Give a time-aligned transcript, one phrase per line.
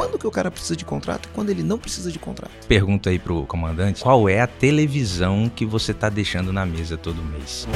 [0.00, 2.50] quando que o cara precisa de contrato e quando ele não precisa de contrato.
[2.66, 7.22] Pergunta aí pro comandante, qual é a televisão que você tá deixando na mesa todo
[7.22, 7.68] mês?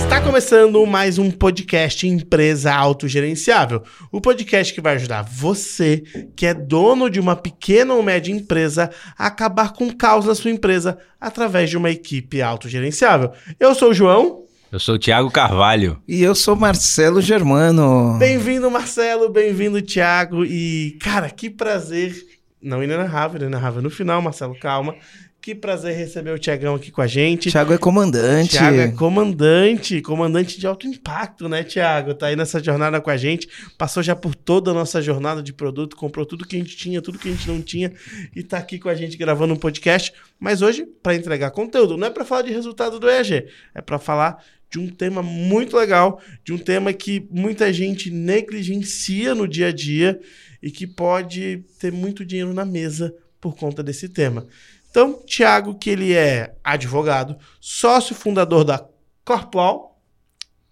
[0.00, 3.82] Está começando mais um podcast Empresa Autogerenciável.
[4.12, 6.04] O podcast que vai ajudar você,
[6.36, 10.36] que é dono de uma pequena ou média empresa, a acabar com o caos na
[10.36, 13.32] sua empresa através de uma equipe autogerenciável.
[13.58, 14.45] Eu sou o João.
[14.70, 16.02] Eu sou o Thiago Carvalho.
[16.08, 18.16] E eu sou Marcelo Germano.
[18.18, 19.28] Bem-vindo, Marcelo.
[19.28, 20.44] Bem-vindo, Thiago.
[20.44, 22.26] E, cara, que prazer.
[22.60, 24.96] Não inenarrável, inenarrável no final, Marcelo, calma.
[25.40, 27.52] Que prazer receber o Tiagão aqui com a gente.
[27.52, 28.56] Thiago é comandante.
[28.56, 32.14] Tiago é comandante, comandante de alto impacto, né, Tiago?
[32.14, 33.48] Tá aí nessa jornada com a gente,
[33.78, 37.00] passou já por toda a nossa jornada de produto, comprou tudo que a gente tinha,
[37.00, 37.92] tudo que a gente não tinha
[38.34, 40.12] e tá aqui com a gente gravando um podcast.
[40.40, 44.00] Mas hoje, para entregar conteúdo, não é para falar de resultado do EAG, é para
[44.00, 44.42] falar
[44.76, 49.72] de um tema muito legal, de um tema que muita gente negligencia no dia a
[49.72, 50.20] dia
[50.62, 54.46] e que pode ter muito dinheiro na mesa por conta desse tema.
[54.90, 58.86] Então, Tiago, que ele é advogado, sócio fundador da
[59.24, 59.98] Corplau.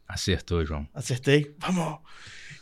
[0.07, 0.87] Acertou, João.
[0.93, 1.55] Acertei?
[1.59, 1.99] Vamos!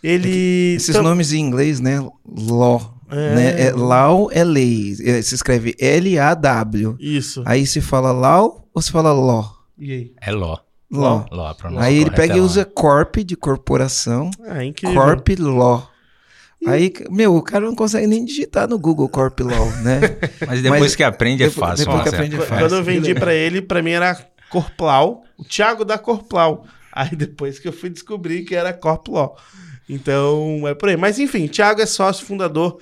[0.00, 0.74] Ele.
[0.77, 1.02] Esses tam...
[1.02, 1.98] nomes em inglês, né?
[2.24, 3.00] Law.
[3.11, 3.34] É...
[3.34, 3.62] Né?
[3.67, 4.95] É, law é lei.
[5.05, 6.97] É, se escreve L-A-W.
[7.00, 7.42] Isso.
[7.45, 9.52] Aí se fala law ou se fala law?
[9.77, 10.14] E aí?
[10.20, 10.72] É law.
[10.93, 11.27] Law.
[11.33, 11.57] law.
[11.65, 14.31] law aí ele pega e usa corp de corporação.
[14.47, 15.01] Ah, incrível.
[15.01, 15.91] Corp law.
[16.67, 20.01] Aí, meu, o cara não consegue nem digitar no Google Corp Law, né?
[20.47, 21.87] Mas depois Mas, que aprende é fácil.
[21.87, 22.59] Depois que aprende é fácil.
[22.59, 24.17] Quando eu vendi para ele, para mim era
[24.48, 26.65] Corplau, o Thiago da Corplau.
[26.93, 29.37] Aí depois que eu fui descobrir que era Corplau.
[29.89, 30.97] Então, é por aí.
[30.97, 32.79] Mas enfim, Thiago é sócio fundador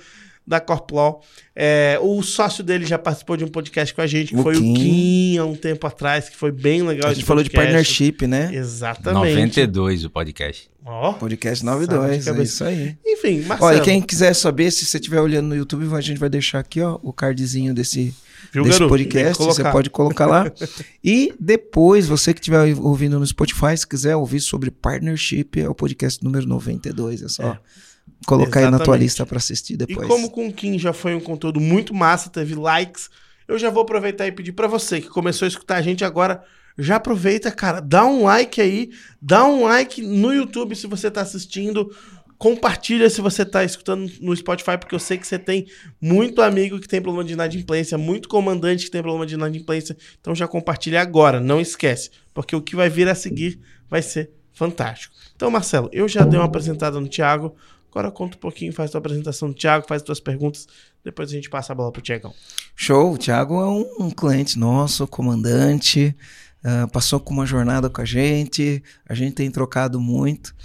[0.51, 1.23] da Corplau.
[1.55, 4.55] É, o sócio dele já participou de um podcast com a gente, que o foi
[4.55, 4.71] Kim.
[4.71, 7.09] o Kim, há um tempo atrás, que foi bem legal.
[7.09, 8.53] A gente falou de partnership, né?
[8.53, 9.29] Exatamente.
[9.29, 10.69] 92 o podcast.
[10.83, 11.11] Ó.
[11.11, 12.97] Oh, podcast 92, é isso aí.
[13.05, 13.71] Enfim, Marcelo.
[13.71, 16.81] Olha, quem quiser saber, se você estiver olhando no YouTube, a gente vai deixar aqui,
[16.81, 18.13] ó, o cardzinho desse,
[18.51, 19.41] Viu, desse podcast.
[19.41, 20.51] Você pode colocar lá.
[21.01, 25.75] e depois, você que estiver ouvindo no Spotify, se quiser ouvir sobre partnership, é o
[25.75, 27.21] podcast número 92.
[27.21, 27.43] É só.
[27.53, 27.90] É
[28.25, 28.73] colocar Exatamente.
[28.73, 30.05] aí na tua lista para assistir depois.
[30.05, 33.09] E como com Kim já foi um conteúdo muito massa, teve likes,
[33.47, 36.43] eu já vou aproveitar e pedir para você que começou a escutar a gente agora,
[36.77, 41.21] já aproveita, cara, dá um like aí, dá um like no YouTube se você tá
[41.21, 41.93] assistindo,
[42.37, 45.67] compartilha se você tá escutando no Spotify, porque eu sei que você tem
[45.99, 50.33] muito amigo que tem problema de inadimplência, muito comandante que tem problema de inadimplência, então
[50.33, 53.59] já compartilha agora, não esquece, porque o que vai vir a seguir
[53.89, 55.13] vai ser fantástico.
[55.35, 57.55] Então, Marcelo, eu já dei uma apresentada no Thiago,
[57.91, 60.65] Agora conta um pouquinho, faz a tua apresentação do Thiago, faz as tuas perguntas,
[61.03, 62.33] depois a gente passa a bola pro Tiagão.
[62.73, 66.15] Show, o Thiago é um, um cliente nosso, comandante,
[66.63, 70.55] uh, passou com uma jornada com a gente, a gente tem trocado muito.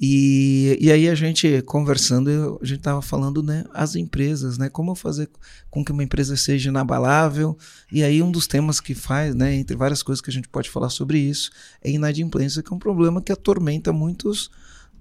[0.00, 4.94] E, e aí a gente conversando, a gente estava falando, né, as empresas, né, como
[4.96, 5.28] fazer
[5.70, 7.56] com que uma empresa seja inabalável.
[7.92, 10.68] E aí um dos temas que faz, né, entre várias coisas que a gente pode
[10.68, 14.50] falar sobre isso, é inadimplência, que é um problema que atormenta muitos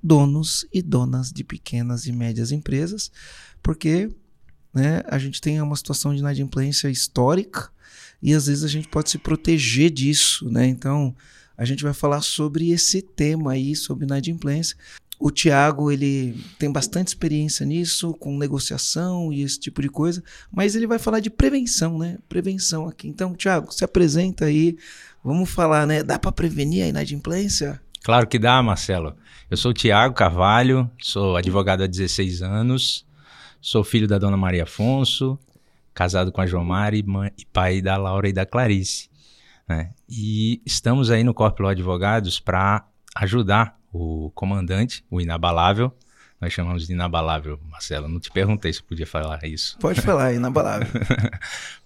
[0.02, 3.12] donos e donas de pequenas e médias empresas,
[3.62, 4.10] porque
[4.74, 7.70] né, a gente tem uma situação de inadimplência histórica
[8.22, 10.68] e às vezes a gente pode se proteger disso, né?
[10.68, 11.16] Então,
[11.58, 14.78] a gente vai falar sobre esse tema aí, sobre inadimplência.
[15.20, 20.76] O Tiago, ele tem bastante experiência nisso, com negociação e esse tipo de coisa, mas
[20.76, 22.18] ele vai falar de prevenção, né?
[22.28, 23.08] Prevenção aqui.
[23.08, 24.78] Então, Tiago, se apresenta aí,
[25.24, 26.02] vamos falar, né?
[26.04, 27.80] Dá para prevenir a inadimplência?
[28.04, 29.16] Claro que dá, Marcelo.
[29.52, 33.06] Eu sou o Tiago Carvalho, sou advogado há 16 anos,
[33.60, 35.38] sou filho da dona Maria Afonso,
[35.94, 37.04] casado com a Jomar e,
[37.38, 39.10] e pai da Laura e da Clarice.
[39.68, 39.92] Né?
[40.08, 45.94] E estamos aí no Corpo Advogados para ajudar o comandante, o inabalável.
[46.40, 48.08] Nós chamamos de inabalável, Marcelo.
[48.08, 49.78] Não te perguntei se podia falar isso.
[49.80, 50.88] Pode falar, inabalável.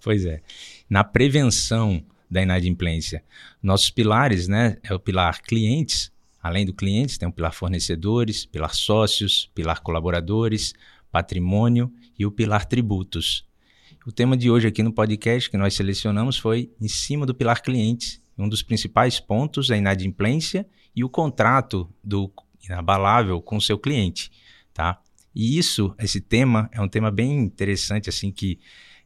[0.04, 0.40] pois é.
[0.88, 3.24] Na prevenção da inadimplência.
[3.60, 6.14] Nossos pilares, né, é o pilar clientes,
[6.46, 10.76] além do clientes, tem o pilar fornecedores, pilar sócios, pilar colaboradores,
[11.12, 13.48] patrimônio e o pilar tributos.
[14.06, 17.64] O tema de hoje aqui no podcast que nós selecionamos foi em cima do pilar
[17.64, 18.22] clientes.
[18.38, 22.32] Um dos principais pontos é a inadimplência e o contrato do
[22.64, 24.32] inabalável com o seu cliente,
[24.72, 25.02] tá?
[25.34, 28.60] E isso, esse tema é um tema bem interessante assim que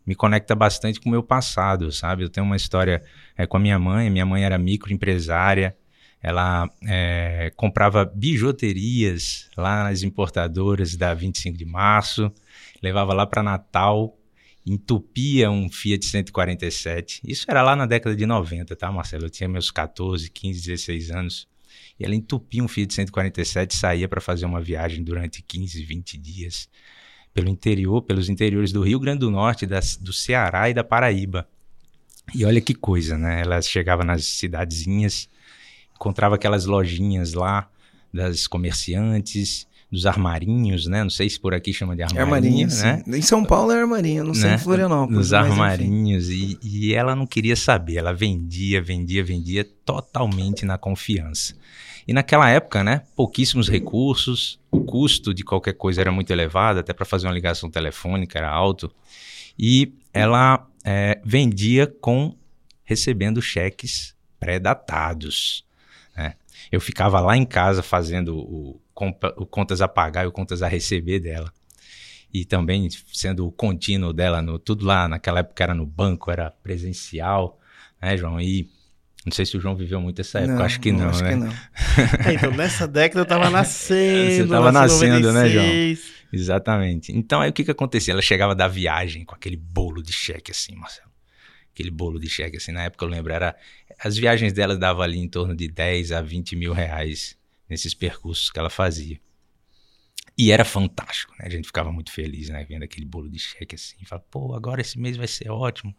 [0.05, 2.23] me conecta bastante com o meu passado, sabe?
[2.23, 3.01] Eu tenho uma história
[3.37, 4.09] é, com a minha mãe.
[4.09, 5.77] Minha mãe era microempresária.
[6.21, 12.31] Ela é, comprava bijuterias lá nas importadoras da 25 de março,
[12.83, 14.17] levava lá para Natal,
[14.65, 17.21] entupia um Fiat 147.
[17.23, 19.25] Isso era lá na década de 90, tá, Marcelo?
[19.25, 21.47] Eu tinha meus 14, 15, 16 anos.
[21.97, 26.17] E ela entupia um Fiat 147 e saía para fazer uma viagem durante 15, 20
[26.17, 26.69] dias
[27.33, 31.47] pelo interior, pelos interiores do Rio Grande do Norte, das, do Ceará e da Paraíba.
[32.33, 33.41] E olha que coisa, né?
[33.41, 35.29] Ela chegava nas cidadezinhas,
[35.99, 37.69] encontrava aquelas lojinhas lá
[38.13, 41.03] das comerciantes, dos armarinhos, né?
[41.03, 43.03] Não sei se por aqui chama de armarinho, armarinho né?
[43.05, 43.15] Sim.
[43.15, 44.55] Em São Paulo é armarinho, não sei né?
[44.55, 45.17] em Florianópolis.
[45.17, 46.29] Nos armarinhos.
[46.29, 51.55] E, e, ela não queria saber, ela vendia, vendia, vendia totalmente na confiança.
[52.07, 53.03] E naquela época, né?
[53.15, 57.69] Pouquíssimos recursos, o custo de qualquer coisa era muito elevado, até para fazer uma ligação
[57.69, 58.91] telefônica era alto.
[59.57, 62.35] E ela é, vendia com
[62.83, 65.67] recebendo cheques pré-datados.
[66.71, 66.77] Né?
[66.77, 68.81] Eu ficava lá em casa fazendo o,
[69.37, 71.51] o contas a pagar e o contas a receber dela.
[72.33, 76.51] E também sendo o contínuo dela, no, tudo lá naquela época era no banco, era
[76.51, 77.59] presencial,
[78.01, 78.39] né, João?
[78.39, 78.69] E
[79.25, 81.29] não sei se o João viveu muito essa época, não, acho que não, acho né?
[81.31, 81.47] Que não.
[82.25, 84.43] é, então, nessa década eu tava nascendo.
[84.43, 85.33] Você tava nascendo, 96.
[85.33, 86.19] né, João?
[86.31, 87.11] Exatamente.
[87.11, 88.13] Então, aí o que que acontecia?
[88.13, 91.09] Ela chegava da viagem com aquele bolo de cheque assim, Marcelo.
[91.73, 93.55] Aquele bolo de cheque assim, na época eu lembro, era...
[94.01, 97.37] As viagens dela davam ali em torno de 10 a 20 mil reais
[97.69, 99.19] nesses percursos que ela fazia.
[100.37, 101.45] E era fantástico, né?
[101.47, 102.63] A gente ficava muito feliz, né?
[102.63, 103.97] Vendo aquele bolo de cheque assim.
[104.05, 105.93] Fala, pô, agora esse mês vai ser ótimo,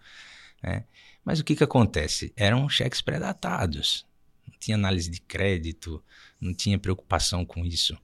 [0.62, 0.84] né?
[1.22, 2.32] Mas o que que acontece?
[2.34, 4.06] Eram cheques pré-datados.
[4.48, 6.02] Não tinha análise de crédito,
[6.40, 7.98] não tinha preocupação com isso.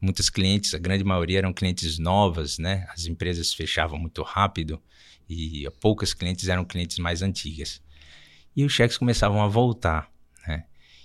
[0.00, 2.86] Muitos clientes, a grande maioria eram clientes novas, né?
[2.90, 4.82] As empresas fechavam muito rápido
[5.28, 7.80] e poucas clientes eram clientes mais antigas.
[8.54, 10.10] E os cheques começavam a voltar.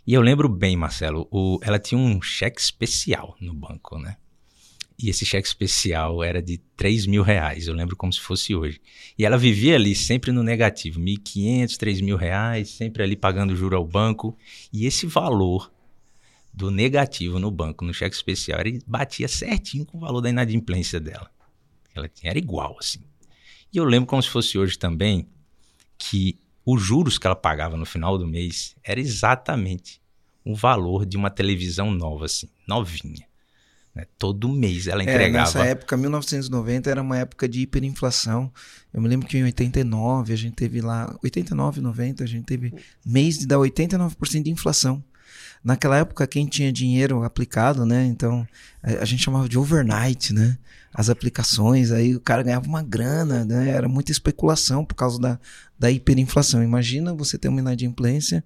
[0.05, 4.17] E eu lembro bem, Marcelo, o, ela tinha um cheque especial no banco, né?
[4.99, 8.81] E esse cheque especial era de 3 mil reais, eu lembro como se fosse hoje.
[9.17, 13.77] E ela vivia ali sempre no negativo, 1.500, 3 mil reais, sempre ali pagando juro
[13.77, 14.37] ao banco.
[14.73, 15.71] E esse valor
[16.53, 21.31] do negativo no banco, no cheque especial, batia certinho com o valor da inadimplência dela.
[21.95, 22.99] Ela tinha, era igual, assim.
[23.73, 25.27] E eu lembro como se fosse hoje também,
[25.97, 30.01] que os juros que ela pagava no final do mês era exatamente
[30.45, 33.25] o valor de uma televisão nova, assim, novinha.
[33.95, 34.05] Né?
[34.17, 35.27] Todo mês ela entregava.
[35.27, 38.51] É, nessa época, 1990, era uma época de hiperinflação.
[38.93, 42.73] Eu me lembro que em 89 a gente teve lá, 89, 90, a gente teve
[43.05, 45.03] mês de dar 89% de inflação.
[45.63, 48.05] Naquela época, quem tinha dinheiro aplicado, né?
[48.05, 48.45] Então,
[48.81, 50.57] a, a gente chamava de overnight, né?
[50.93, 53.69] As aplicações, aí o cara ganhava uma grana, né?
[53.69, 55.39] Era muita especulação por causa da,
[55.79, 56.63] da hiperinflação.
[56.63, 58.43] Imagina você ter uma inadimplência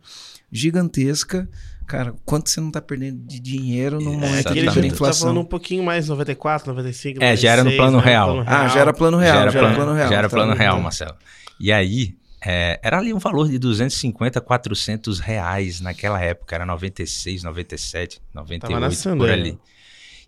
[0.52, 1.50] gigantesca
[1.88, 5.14] Cara, quanto você não tá perdendo de dinheiro no momento de hiperinflação?
[5.14, 8.04] Tá falando um pouquinho mais, 94, 95, 96, É, já era no plano, né?
[8.04, 8.28] real.
[8.28, 8.62] plano real.
[8.62, 10.10] Ah, já era plano real, já era, já plano, era plano real.
[10.10, 11.16] Já era plano então, real, Marcelo.
[11.58, 12.18] E aí,
[12.50, 16.56] é, era ali um valor de 250, 400 reais naquela época.
[16.56, 19.60] Era 96, 97, 98, por ali.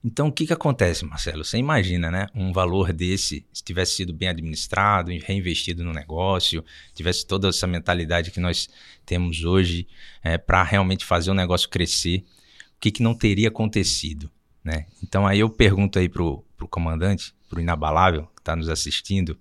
[0.03, 1.45] Então, o que, que acontece, Marcelo?
[1.45, 2.27] Você imagina, né?
[2.35, 6.61] Um valor desse, se tivesse sido bem administrado, reinvestido no negócio,
[6.93, 8.67] tivesse toda essa mentalidade que nós
[9.05, 9.87] temos hoje
[10.21, 12.25] é, para realmente fazer o negócio crescer,
[12.75, 14.29] o que, que não teria acontecido,
[14.61, 14.87] né?
[15.01, 19.39] Então, aí eu pergunto aí pro, pro comandante, pro Inabalável, que está nos assistindo,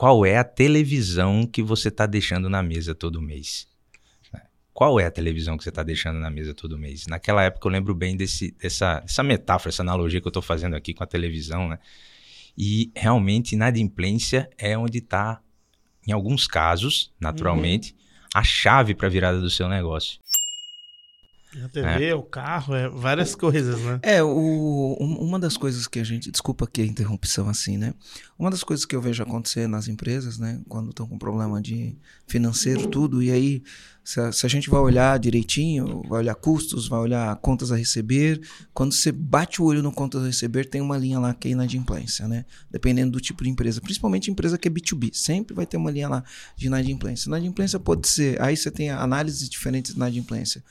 [0.00, 3.68] qual é a televisão que você está deixando na mesa todo mês?
[4.72, 7.06] qual é a televisão que você está deixando na mesa todo mês?
[7.06, 10.74] Naquela época eu lembro bem desse, dessa, dessa metáfora, essa analogia que eu estou fazendo
[10.74, 11.78] aqui com a televisão, né?
[12.56, 15.42] E realmente inadimplência é onde está,
[16.08, 17.98] em alguns casos, naturalmente, uhum.
[18.36, 20.18] a chave para a virada do seu negócio.
[21.64, 22.14] A TV, é.
[22.14, 23.98] o carro, é várias coisas, né?
[24.02, 26.30] É, o, uma das coisas que a gente.
[26.30, 27.92] Desculpa aqui a interrupção assim, né?
[28.38, 30.60] Uma das coisas que eu vejo acontecer nas empresas, né?
[30.68, 31.96] Quando estão com problema de
[32.28, 33.64] financeiro, tudo, e aí,
[34.04, 37.76] se a, se a, gente vai olhar direitinho, vai olhar custos, vai olhar contas a
[37.76, 38.40] receber,
[38.72, 41.50] quando você bate o olho no contas a receber, tem uma linha lá que é
[41.50, 42.44] inadimplência, né?
[42.70, 43.80] Dependendo do tipo de empresa.
[43.80, 45.10] Principalmente empresa que é B2B.
[45.12, 46.24] Sempre vai ter uma linha lá
[46.56, 47.28] de inadimplência.
[47.28, 48.40] Inadimplência pode ser.
[48.40, 50.62] Aí você tem análises diferentes de inadimplência.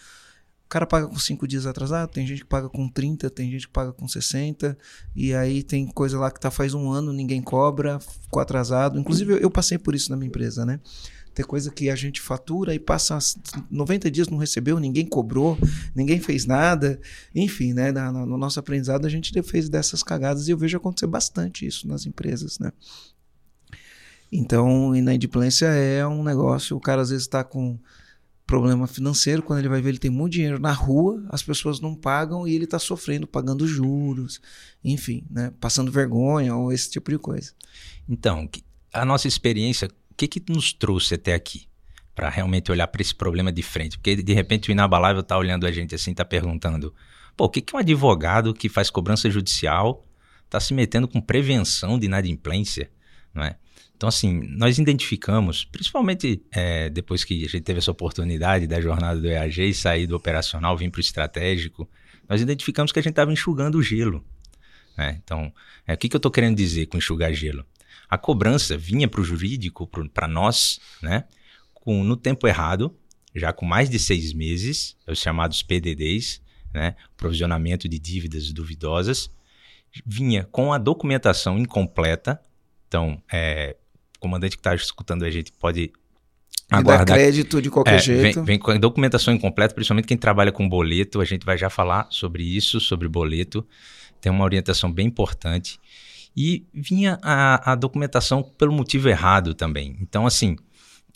[0.70, 3.66] O cara paga com 5 dias atrasado, tem gente que paga com 30, tem gente
[3.66, 4.78] que paga com 60,
[5.16, 9.00] e aí tem coisa lá que tá faz um ano, ninguém cobra, ficou atrasado.
[9.00, 10.80] Inclusive, eu, eu passei por isso na minha empresa, né?
[11.34, 13.18] Tem coisa que a gente fatura e passa
[13.72, 15.58] 90 dias não recebeu, ninguém cobrou,
[15.96, 17.02] ninguém fez nada.
[17.34, 17.92] Enfim, né?
[17.92, 21.88] Na, no nosso aprendizado a gente fez dessas cagadas e eu vejo acontecer bastante isso
[21.88, 22.72] nas empresas, né?
[24.32, 27.80] Então, inadimplência é um negócio, o cara às vezes está com
[28.50, 31.94] problema financeiro, quando ele vai ver ele tem muito dinheiro na rua, as pessoas não
[31.94, 34.42] pagam e ele está sofrendo, pagando juros,
[34.84, 37.54] enfim, né, passando vergonha ou esse tipo de coisa.
[38.08, 38.50] Então,
[38.92, 41.70] a nossa experiência, o que, que nos trouxe até aqui?
[42.16, 43.98] para realmente olhar para esse problema de frente.
[43.98, 46.94] Porque de repente o inabalável está olhando a gente assim, está perguntando:
[47.38, 50.06] pô, o que, que um advogado que faz cobrança judicial
[50.44, 52.92] está se metendo com prevenção de inadimplência?
[53.34, 53.56] Não é?
[54.00, 59.20] Então, assim, nós identificamos, principalmente é, depois que a gente teve essa oportunidade da jornada
[59.20, 61.86] do EAG e sair do operacional, vir para o estratégico,
[62.30, 64.24] nós identificamos que a gente estava enxugando o gelo.
[64.98, 65.20] Né?
[65.22, 65.52] Então,
[65.86, 67.66] é, o que, que eu estou querendo dizer com enxugar gelo?
[68.10, 71.26] A cobrança vinha para o jurídico, para nós, né?
[71.74, 72.96] com, no tempo errado,
[73.36, 76.42] já com mais de seis meses, os chamados PDDs,
[76.74, 79.30] né, provisionamento de dívidas duvidosas,
[80.06, 82.42] vinha com a documentação incompleta.
[82.88, 83.76] Então, é,
[84.20, 85.92] comandante que está escutando a gente pode
[86.70, 87.06] aguardar.
[87.06, 88.44] Dá crédito de qualquer é, jeito.
[88.44, 91.22] Vem, com a documentação incompleta, principalmente quem trabalha com boleto.
[91.22, 93.66] A gente vai já falar sobre isso, sobre boleto.
[94.22, 95.80] Tem uma orientação bem importante.
[96.36, 99.98] E vinha a, a documentação pelo motivo errado também.
[100.00, 100.56] Então, assim,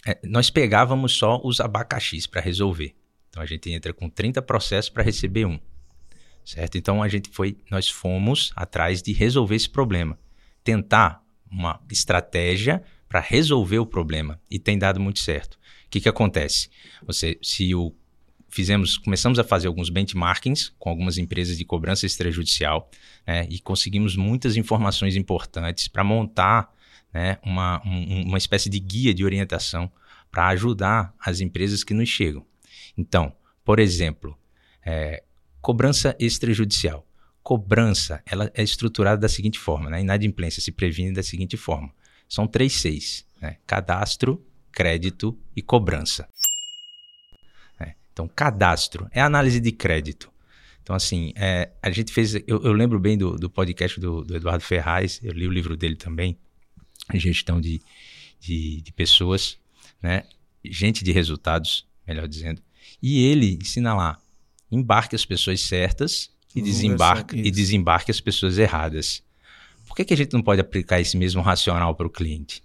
[0.06, 2.94] é, nós pegávamos só os abacaxis para resolver.
[3.30, 5.60] Então a gente entra com 30 processos para receber um.
[6.46, 6.78] Certo?
[6.78, 10.20] Então a gente foi, nós fomos atrás de resolver esse problema.
[10.64, 12.84] Tentar uma estratégia
[13.14, 15.54] para resolver o problema e tem dado muito certo.
[15.54, 16.68] O que, que acontece?
[17.06, 17.94] Você, se o
[18.50, 22.90] fizemos, começamos a fazer alguns benchmarkings com algumas empresas de cobrança extrajudicial
[23.26, 26.74] né, e conseguimos muitas informações importantes para montar
[27.14, 29.92] né, uma, um, uma espécie de guia de orientação
[30.32, 32.44] para ajudar as empresas que nos chegam.
[32.98, 33.32] Então,
[33.64, 34.36] por exemplo,
[34.84, 35.22] é,
[35.62, 37.08] cobrança extrajudicial.
[37.44, 40.02] Cobrança ela é estruturada da seguinte forma, né?
[40.02, 41.94] inadimplência se previne da seguinte forma.
[42.34, 43.58] São três seis, né?
[43.68, 46.28] cadastro, crédito e cobrança.
[47.80, 50.34] É, então, cadastro é análise de crédito.
[50.82, 52.34] Então, assim, é, a gente fez.
[52.34, 55.78] Eu, eu lembro bem do, do podcast do, do, Eduardo Ferraz, eu li o livro
[55.78, 56.36] dele também,
[57.14, 57.80] gestão de,
[58.40, 59.60] de, de pessoas,
[60.02, 60.24] né?
[60.66, 62.64] gente de resultados, melhor dizendo.
[63.00, 64.20] E ele ensina lá:
[64.72, 69.22] embarque as pessoas certas e desembarque, e desembarque as pessoas erradas.
[69.88, 72.64] Por que, que a gente não pode aplicar esse mesmo racional para o cliente?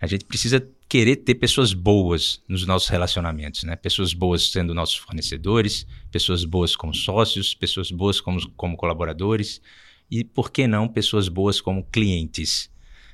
[0.00, 3.76] A gente precisa querer ter pessoas boas nos nossos relacionamentos, né?
[3.76, 9.60] Pessoas boas sendo nossos fornecedores, pessoas boas como sócios, pessoas boas como, como colaboradores
[10.10, 12.70] e, por que não, pessoas boas como clientes.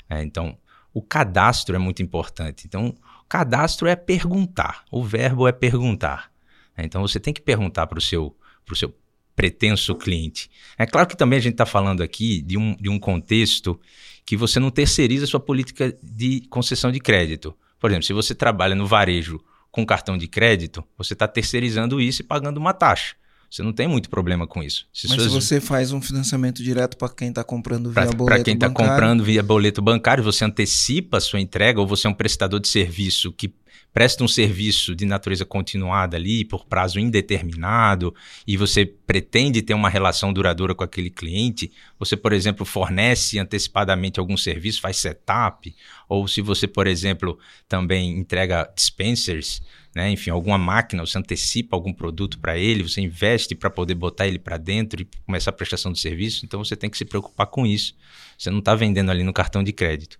[0.08, 0.56] É, então,
[0.94, 2.66] o cadastro é muito importante.
[2.66, 2.94] Então,
[3.28, 6.32] cadastro é perguntar, o verbo é perguntar.
[6.76, 8.34] É, então, você tem que perguntar para o seu,
[8.64, 8.94] pro seu
[9.37, 10.50] pretenso cliente.
[10.78, 13.78] É claro que também a gente está falando aqui de um, de um contexto
[14.25, 17.55] que você não terceiriza a sua política de concessão de crédito.
[17.78, 19.38] Por exemplo, se você trabalha no varejo
[19.71, 23.14] com cartão de crédito, você está terceirizando isso e pagando uma taxa.
[23.49, 24.87] Você não tem muito problema com isso.
[24.93, 25.33] Se Mas suas...
[25.33, 28.55] se você faz um financiamento direto para quem está comprando via pra, boleto Para quem
[28.55, 32.59] está comprando via boleto bancário, você antecipa a sua entrega ou você é um prestador
[32.59, 33.55] de serviço que
[33.97, 38.15] presta um serviço de natureza continuada ali por prazo indeterminado
[38.47, 44.21] e você pretende ter uma relação duradoura com aquele cliente, você, por exemplo, fornece antecipadamente
[44.21, 45.75] algum serviço, faz setup,
[46.11, 49.62] ou se você, por exemplo, também entrega dispensers,
[49.95, 50.11] né?
[50.11, 54.38] enfim, alguma máquina, você antecipa algum produto para ele, você investe para poder botar ele
[54.38, 57.65] para dentro e começar a prestação de serviço, então você tem que se preocupar com
[57.65, 57.97] isso.
[58.37, 60.19] Você não está vendendo ali no cartão de crédito.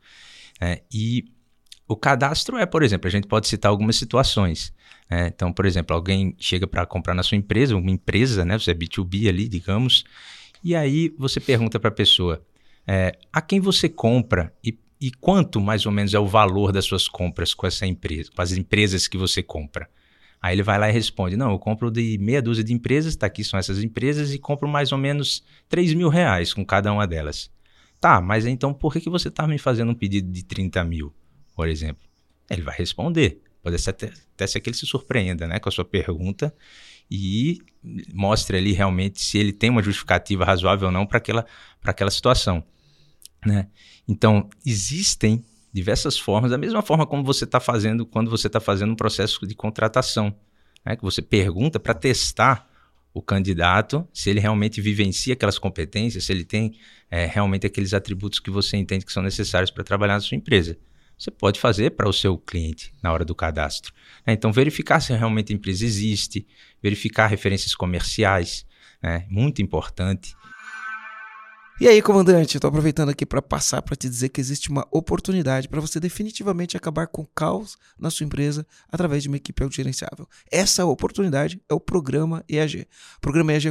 [0.59, 1.27] É, e
[1.89, 4.73] o cadastro é, por exemplo, a gente pode citar algumas situações.
[5.11, 5.29] Né?
[5.29, 8.59] Então, por exemplo, alguém chega para comprar na sua empresa, uma empresa, né?
[8.59, 10.05] Você é B2B ali, digamos,
[10.65, 12.45] e aí você pergunta para a pessoa
[12.87, 16.85] é, a quem você compra e, e quanto mais ou menos é o valor das
[16.85, 19.89] suas compras com essa empresa, com as empresas que você compra.
[20.41, 23.27] Aí ele vai lá e responde: Não, eu compro de meia dúzia de empresas, tá
[23.27, 27.07] aqui são essas empresas, e compro mais ou menos 3 mil reais com cada uma
[27.07, 27.51] delas.
[28.01, 31.13] Tá, mas então por que, que você está me fazendo um pedido de 30 mil?
[31.57, 32.07] Por exemplo?
[32.51, 33.43] Ele vai responder.
[33.63, 36.55] Pode ser até, até ser que ele se surpreenda né, com a sua pergunta
[37.11, 37.59] e
[38.13, 41.45] mostre ali realmente se ele tem uma justificativa razoável ou não para aquela,
[41.83, 42.63] aquela situação.
[43.45, 43.67] Né?
[44.07, 48.93] Então, existem diversas formas, da mesma forma como você está fazendo quando você está fazendo
[48.93, 50.35] um processo de contratação,
[50.85, 50.95] né?
[50.95, 52.71] que você pergunta para testar
[53.13, 56.79] o candidato se ele realmente vivencia aquelas competências, se ele tem
[57.11, 60.79] é, realmente aqueles atributos que você entende que são necessários para trabalhar na sua empresa
[61.19, 63.93] você pode fazer para o seu cliente na hora do cadastro.
[64.27, 64.33] Né?
[64.35, 66.47] Então, verificar se realmente a empresa existe,
[66.83, 68.67] verificar referências comerciais,
[69.03, 69.27] né?
[69.31, 70.35] muito importante.
[71.79, 75.69] E aí, comandante, estou aproveitando aqui para passar para te dizer que existe uma oportunidade
[75.69, 80.27] para você definitivamente acabar com o caos na sua empresa através de uma equipe autogerenciável.
[80.51, 82.89] Essa oportunidade é o programa EAG.
[83.19, 83.71] O programa EAG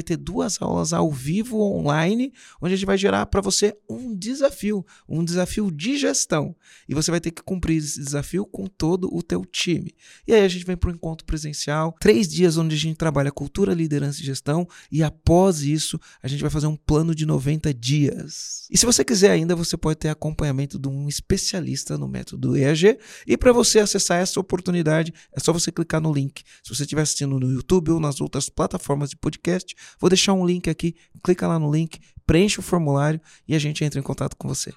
[0.03, 4.85] ter duas aulas ao vivo online, onde a gente vai gerar para você um desafio,
[5.07, 6.55] um desafio de gestão.
[6.87, 9.93] E você vai ter que cumprir esse desafio com todo o teu time.
[10.27, 13.31] E aí a gente vem para o encontro presencial, três dias onde a gente trabalha
[13.31, 17.73] cultura, liderança e gestão, e após isso, a gente vai fazer um plano de 90
[17.73, 18.67] dias.
[18.69, 22.97] E se você quiser ainda, você pode ter acompanhamento de um especialista no método EAG.
[23.27, 26.43] E para você acessar essa oportunidade, é só você clicar no link.
[26.63, 30.45] Se você estiver assistindo no YouTube ou nas outras plataformas de podcast, vou deixar um
[30.45, 30.95] link aqui.
[31.23, 34.73] Clica lá no link, preenche o formulário e a gente entra em contato com você.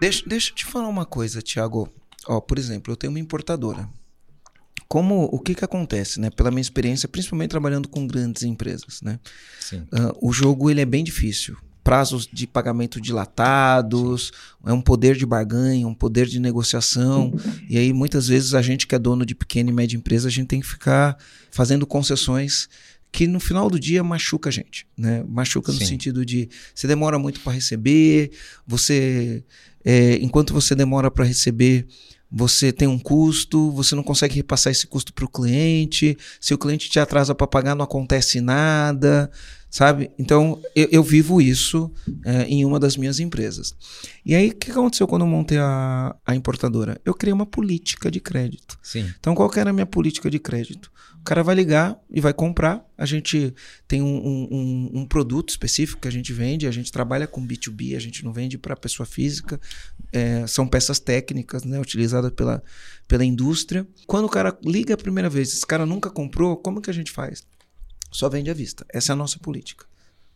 [0.00, 1.88] Deixa, deixa eu te falar uma coisa, Thiago.
[2.26, 3.88] Ó, por exemplo, eu tenho uma importadora.
[4.88, 6.28] Como o que que acontece, né?
[6.28, 9.18] Pela minha experiência, principalmente trabalhando com grandes empresas, né?
[9.72, 14.30] Uh, o jogo ele é bem difícil prazos de pagamento dilatados,
[14.64, 17.32] é um poder de barganha, um poder de negociação.
[17.68, 20.30] E aí, muitas vezes, a gente que é dono de pequena e média empresa, a
[20.30, 21.16] gente tem que ficar
[21.50, 22.68] fazendo concessões
[23.12, 25.22] que no final do dia machuca a gente, né?
[25.28, 28.32] Machuca no sentido de você demora muito para receber,
[28.66, 29.44] você
[29.84, 31.86] é, enquanto você demora para receber,
[32.30, 36.16] você tem um custo, você não consegue repassar esse custo para o cliente.
[36.40, 39.30] Se o cliente te atrasa para pagar, não acontece nada
[39.72, 40.10] sabe?
[40.18, 41.90] Então, eu, eu vivo isso
[42.26, 43.74] é, em uma das minhas empresas.
[44.24, 47.00] E aí, o que aconteceu quando eu montei a, a importadora?
[47.06, 48.78] Eu criei uma política de crédito.
[48.82, 49.10] Sim.
[49.18, 50.92] Então, qual que era a minha política de crédito?
[51.18, 52.84] O cara vai ligar e vai comprar.
[52.98, 53.54] A gente
[53.88, 56.66] tem um, um, um produto específico que a gente vende.
[56.66, 59.58] A gente trabalha com B2B, a gente não vende para pessoa física.
[60.12, 62.62] É, são peças técnicas, né, utilizadas pela,
[63.08, 63.86] pela indústria.
[64.06, 67.10] Quando o cara liga a primeira vez, esse cara nunca comprou, como que a gente
[67.10, 67.46] faz?
[68.12, 68.86] Só vende à vista.
[68.88, 69.86] Essa é a nossa política.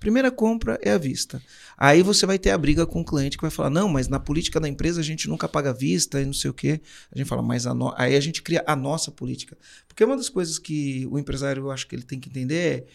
[0.01, 1.41] Primeira compra é à vista.
[1.77, 4.21] Aí você vai ter a briga com o cliente que vai falar: não, mas na
[4.21, 6.81] política da empresa a gente nunca paga à vista e não sei o quê.
[7.11, 7.95] A gente fala, mas a no...
[7.97, 9.57] aí a gente cria a nossa política.
[9.87, 12.87] Porque uma das coisas que o empresário eu acho que ele tem que entender é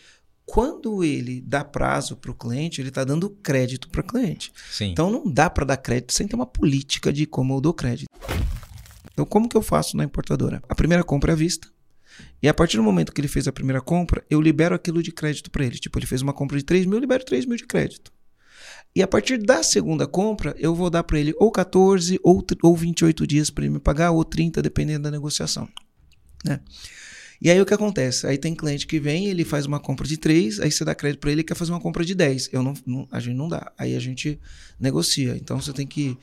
[0.46, 4.52] quando ele dá prazo para o cliente, ele está dando crédito para o cliente.
[4.72, 4.91] Sim.
[4.91, 8.10] Então não dá para dar crédito sem ter uma política de como eu dou crédito.
[9.13, 10.63] Então, como que eu faço na importadora?
[10.67, 11.67] A primeira compra é à vista.
[12.41, 15.12] E a partir do momento que ele fez a primeira compra, eu libero aquilo de
[15.12, 15.78] crédito para ele.
[15.78, 18.12] Tipo, ele fez uma compra de 3 mil, eu libero 3 mil de crédito.
[18.95, 22.76] E a partir da segunda compra, eu vou dar para ele ou 14 ou, ou
[22.76, 25.67] 28 dias para ele me pagar, ou 30, dependendo da negociação.
[26.43, 26.60] Né?
[27.41, 28.28] E aí o que acontece?
[28.28, 31.21] Aí tem cliente que vem, ele faz uma compra de 3, aí você dá crédito
[31.21, 32.50] para ele e quer fazer uma compra de 10.
[32.52, 33.71] Eu não, não, a gente não dá.
[33.78, 34.39] Aí a gente
[34.80, 35.36] negocia.
[35.38, 36.17] Então você tem que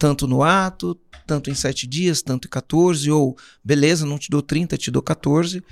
[0.00, 4.40] tanto no ato, tanto em 7 dias, tanto em 14, ou beleza, não te dou
[4.40, 5.62] 30, te dou 14.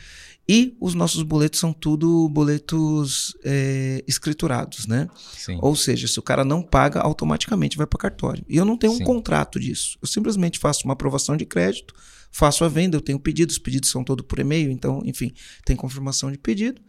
[0.47, 5.09] E os nossos boletos são tudo boletos é, escriturados, né?
[5.35, 5.59] Sim.
[5.63, 8.45] Ou seja, se o cara não paga, automaticamente vai para cartório.
[8.49, 9.05] E eu não tenho um Sim.
[9.05, 9.99] contrato disso.
[10.01, 11.95] Eu simplesmente faço uma aprovação de crédito,
[12.31, 15.33] faço a venda, eu tenho pedidos, os pedidos são todos por e-mail, então, enfim,
[15.65, 16.83] tem confirmação de pedido.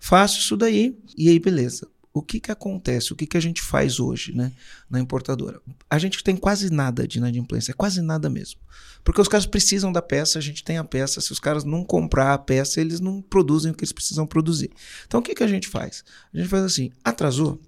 [0.00, 3.60] Faço isso daí e aí, beleza o que, que acontece, o que, que a gente
[3.60, 4.50] faz hoje né,
[4.88, 5.60] na importadora?
[5.88, 8.58] A gente tem quase nada de inadimplência, é quase nada mesmo.
[9.04, 11.84] Porque os caras precisam da peça, a gente tem a peça, se os caras não
[11.84, 14.70] comprar a peça, eles não produzem o que eles precisam produzir.
[15.06, 16.02] Então o que, que a gente faz?
[16.32, 17.60] A gente faz assim, atrasou,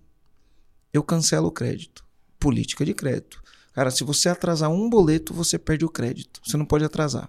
[0.95, 2.03] eu cancelo o crédito.
[2.41, 3.43] Política de crédito.
[3.75, 6.41] Cara, se você atrasar um boleto, você perde o crédito.
[6.43, 7.29] Você não pode atrasar.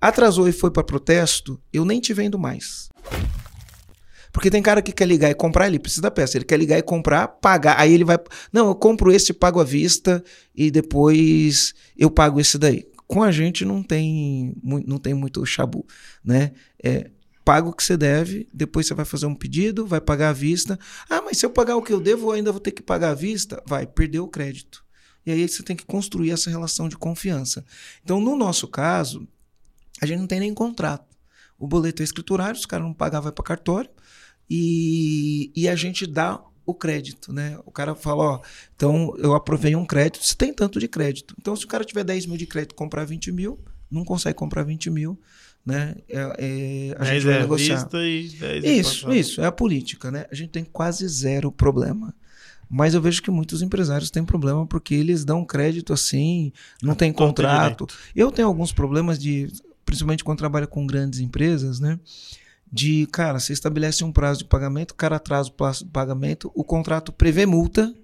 [0.00, 2.88] Atrasou e foi para protesto, eu nem te vendo mais.
[4.32, 6.36] Porque tem cara que quer ligar e comprar, ele precisa da peça.
[6.36, 7.78] Ele quer ligar e comprar, pagar.
[7.78, 8.18] Aí ele vai.
[8.52, 10.22] Não, eu compro esse, pago à vista
[10.54, 12.86] e depois eu pago esse daí.
[13.06, 15.84] Com a gente não tem, não tem muito chabu,
[16.24, 16.52] né?
[16.82, 17.10] É,
[17.44, 20.78] paga o que você deve, depois você vai fazer um pedido, vai pagar à vista.
[21.08, 23.10] Ah, mas se eu pagar o que eu devo, eu ainda vou ter que pagar
[23.10, 23.60] à vista?
[23.66, 24.84] Vai, perdeu o crédito.
[25.26, 27.64] E aí você tem que construir essa relação de confiança.
[28.04, 29.26] Então, no nosso caso,
[30.00, 31.16] a gente não tem nem contrato.
[31.58, 33.90] O boleto é escriturário, se o cara não pagar, vai para cartório.
[34.50, 37.58] E, e a gente dá o crédito, né?
[37.64, 38.40] O cara fala, ó,
[38.74, 41.34] então eu aprovei um crédito, você tem tanto de crédito.
[41.38, 43.58] Então, se o cara tiver 10 mil de crédito comprar 20 mil,
[43.90, 45.18] não consegue comprar 20 mil,
[45.64, 45.94] né?
[46.08, 47.88] É, é, a gente vai é negociar.
[47.92, 50.26] e 10 Isso, isso, é a política, né?
[50.30, 52.14] A gente tem quase zero problema.
[52.68, 57.12] Mas eu vejo que muitos empresários têm problema porque eles dão crédito assim, não tem
[57.12, 57.86] contrato.
[58.14, 59.48] Eu tenho alguns problemas de,
[59.84, 61.98] principalmente quando trabalho com grandes empresas, né?
[62.72, 66.50] De, cara, você estabelece um prazo de pagamento, o cara atrasa o prazo de pagamento,
[66.54, 67.94] o contrato prevê multa,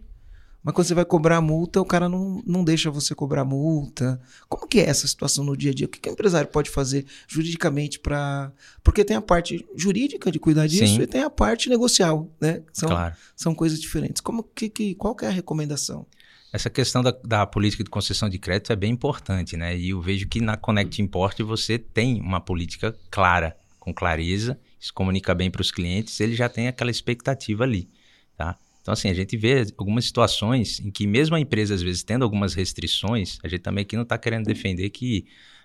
[0.66, 3.44] mas quando você vai cobrar a multa, o cara não, não deixa você cobrar a
[3.44, 4.20] multa.
[4.48, 5.86] Como que é essa situação no dia a dia?
[5.86, 8.50] O que, que o empresário pode fazer juridicamente para...
[8.82, 11.02] Porque tem a parte jurídica de cuidar disso Sim.
[11.02, 12.62] e tem a parte negocial, né?
[12.72, 13.14] São, Claro.
[13.36, 14.20] são coisas diferentes.
[14.20, 16.04] Como que, que, qual que é a recomendação?
[16.52, 19.78] Essa questão da, da política de concessão de crédito é bem importante, né?
[19.78, 24.92] E eu vejo que na Connect Import você tem uma política clara, com clareza, se
[24.92, 27.88] comunica bem para os clientes, ele já tem aquela expectativa ali,
[28.36, 28.56] tá?
[28.82, 32.24] Então, assim, a gente vê algumas situações em que mesmo a empresa, às vezes, tendo
[32.24, 35.24] algumas restrições, a gente também aqui não está querendo defender que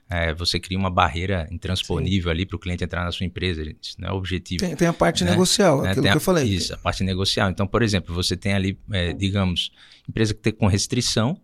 [0.09, 3.63] é, você cria uma barreira intransponível ali para o cliente entrar na sua empresa.
[3.81, 5.31] Isso não é o objetivo Tem, tem a parte Né?
[5.31, 5.89] negocial, né?
[5.91, 6.43] aquilo Tem que a- eu falei.
[6.45, 7.49] Isso, a parte negocial.
[7.49, 9.71] Então, por exemplo, você tem ali, é, digamos,
[10.07, 11.39] empresa que tem com restrição,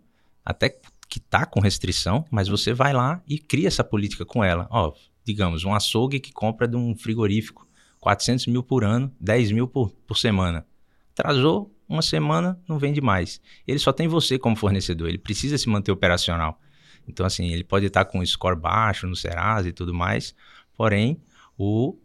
[0.45, 0.69] até
[1.09, 4.67] que está com restrição, mas você vai lá e cria essa política com ela.
[4.69, 4.93] Ó,
[5.27, 7.67] digamos, um açougue que compra de um frigorífico
[7.99, 10.65] 400 mil por ano, 10 mil por, por semana.
[11.11, 13.41] Atrasou uma semana, não vende mais.
[13.67, 16.59] Ele só tem você como fornecedor, ele precisa se manter operacional.
[17.07, 20.33] Então, assim, ele pode estar com um score baixo no Serasa e tudo mais,
[20.75, 21.21] porém,
[21.57, 21.97] o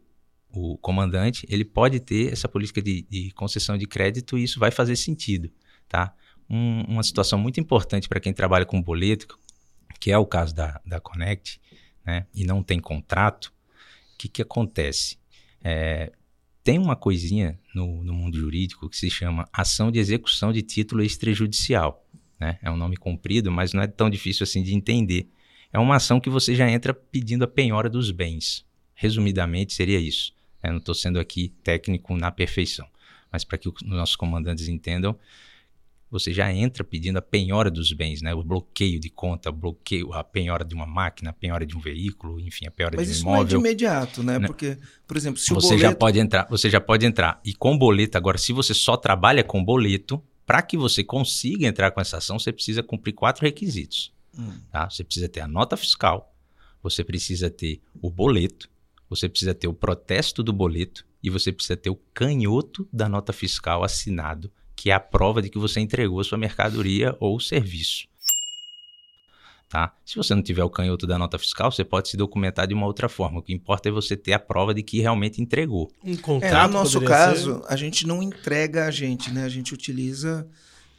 [0.54, 4.70] o comandante, ele pode ter essa política de, de concessão de crédito e isso vai
[4.70, 5.50] fazer sentido,
[5.88, 6.14] tá?
[6.48, 9.38] Um- uma situação muito importante para quem trabalha com boleto,
[9.98, 11.58] que é o caso da, da Connect,
[12.04, 12.26] né?
[12.34, 13.52] E não tem contrato,
[14.14, 15.18] o que, que acontece?
[15.62, 16.12] É,
[16.64, 21.02] tem uma coisinha no, no mundo jurídico que se chama ação de execução de título
[21.02, 22.06] extrajudicial,
[22.38, 22.58] né?
[22.62, 25.28] É um nome comprido, mas não é tão difícil assim de entender.
[25.72, 28.64] É uma ação que você já entra pedindo a penhora dos bens.
[28.94, 30.34] Resumidamente, seria isso.
[30.62, 32.86] Eu não estou sendo aqui técnico na perfeição,
[33.30, 35.18] mas para que os nossos comandantes entendam,
[36.12, 38.34] você já entra pedindo a penhora dos bens, né?
[38.34, 41.80] O bloqueio de conta, o bloqueio, a penhora de uma máquina, a penhora de um
[41.80, 43.60] veículo, enfim, a penhora Mas de um isso não é de imóvel.
[43.60, 44.38] imediato, né?
[44.38, 44.46] Né?
[44.46, 45.82] Porque, por exemplo, se o você boleto...
[45.82, 47.40] já pode entrar, você já pode entrar.
[47.42, 51.90] E com boleto, agora, se você só trabalha com boleto, para que você consiga entrar
[51.92, 54.12] com essa ação, você precisa cumprir quatro requisitos.
[54.38, 54.60] Hum.
[54.70, 54.90] Tá?
[54.90, 56.36] Você precisa ter a nota fiscal,
[56.82, 58.68] você precisa ter o boleto,
[59.08, 63.32] você precisa ter o protesto do boleto e você precisa ter o canhoto da nota
[63.32, 68.06] fiscal assinado, que é a prova de que você entregou a sua mercadoria ou serviço.
[69.68, 69.94] Tá?
[70.04, 72.84] Se você não tiver o canhoto da nota fiscal, você pode se documentar de uma
[72.84, 73.38] outra forma.
[73.40, 75.90] O que importa é você ter a prova de que realmente entregou.
[76.04, 76.70] Um É, contrato.
[76.70, 79.44] no nosso caso, a gente não entrega a gente, né?
[79.44, 80.46] A gente utiliza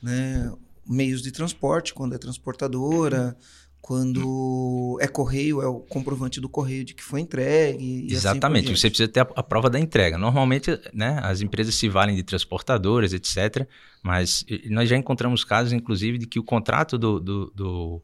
[0.02, 0.52] né,
[0.88, 3.38] meios de transporte, quando é transportadora,
[3.84, 8.06] quando é correio, é o comprovante do correio de que foi entregue.
[8.06, 8.80] assim Exatamente, diante.
[8.80, 10.18] você precisa ter a, a prova da entrega.
[10.18, 13.68] Normalmente, né, as empresas se valem de transportadoras, etc.
[14.02, 18.02] Mas nós já encontramos casos, inclusive, de que o contrato do, do, do,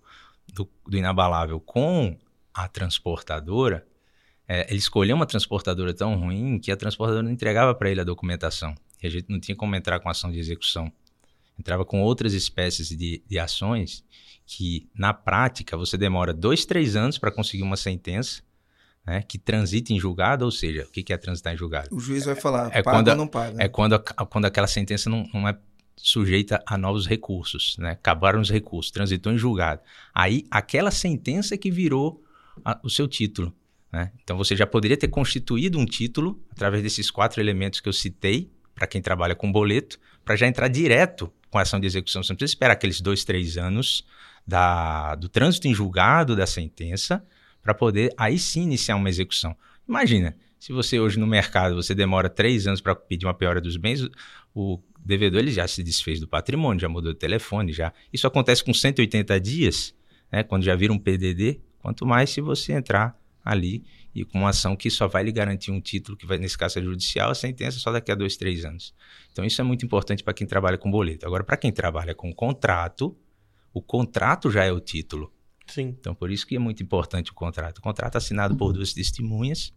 [0.53, 2.17] do- do inabalável com
[2.53, 3.87] a transportadora,
[4.49, 8.03] eh, ele escolheu uma transportadora tão ruim que a transportadora não entregava para ele a
[8.03, 8.75] documentação.
[9.01, 10.91] E a gente não tinha como entrar com ação de execução.
[11.57, 14.03] Entrava com outras espécies de, de ações
[14.51, 18.41] que, na prática, você demora dois, três anos para conseguir uma sentença
[19.05, 21.87] né, que transita em julgado, ou seja, o que é transitar em julgado?
[21.91, 23.63] O juiz vai falar, É paga quando ou não paga.
[23.63, 25.55] É quando, a- quando aquela sentença não, não é
[25.95, 27.91] sujeita a novos recursos, né?
[27.91, 29.81] Acabaram os recursos, transitou em julgado.
[30.15, 32.23] Aí, aquela sentença que virou
[32.65, 33.53] a- o seu título,
[33.91, 34.11] né?
[34.23, 38.49] Então, você já poderia ter constituído um título através desses quatro elementos que eu citei,
[38.73, 42.23] para quem trabalha com boleto, para já entrar direto com a ação de execução.
[42.23, 44.05] Você não precisa esperar aqueles dois, três anos
[44.49, 47.23] da, do trânsito em julgado da sentença
[47.61, 49.55] para poder aí sim iniciar uma execução.
[49.87, 53.77] Imagina, se você hoje no mercado você demora três anos para pedir uma piora dos
[53.77, 54.01] bens,
[54.53, 57.93] o- devedor ele já se desfez do patrimônio, já mudou de telefone, já.
[58.11, 59.95] Isso acontece com 180 dias,
[60.31, 63.83] né, quando já vira um PDD, quanto mais se você entrar ali
[64.13, 66.79] e com uma ação que só vai lhe garantir um título, que vai, nesse caso
[66.79, 68.93] é judicial, a sentença só daqui a dois, três anos.
[69.31, 71.25] Então isso é muito importante para quem trabalha com boleto.
[71.25, 73.15] Agora, para quem trabalha com contrato,
[73.73, 75.31] o contrato já é o título.
[75.67, 75.95] Sim.
[75.99, 77.77] Então, por isso que é muito importante o contrato.
[77.77, 79.71] O contrato assinado por duas testemunhas.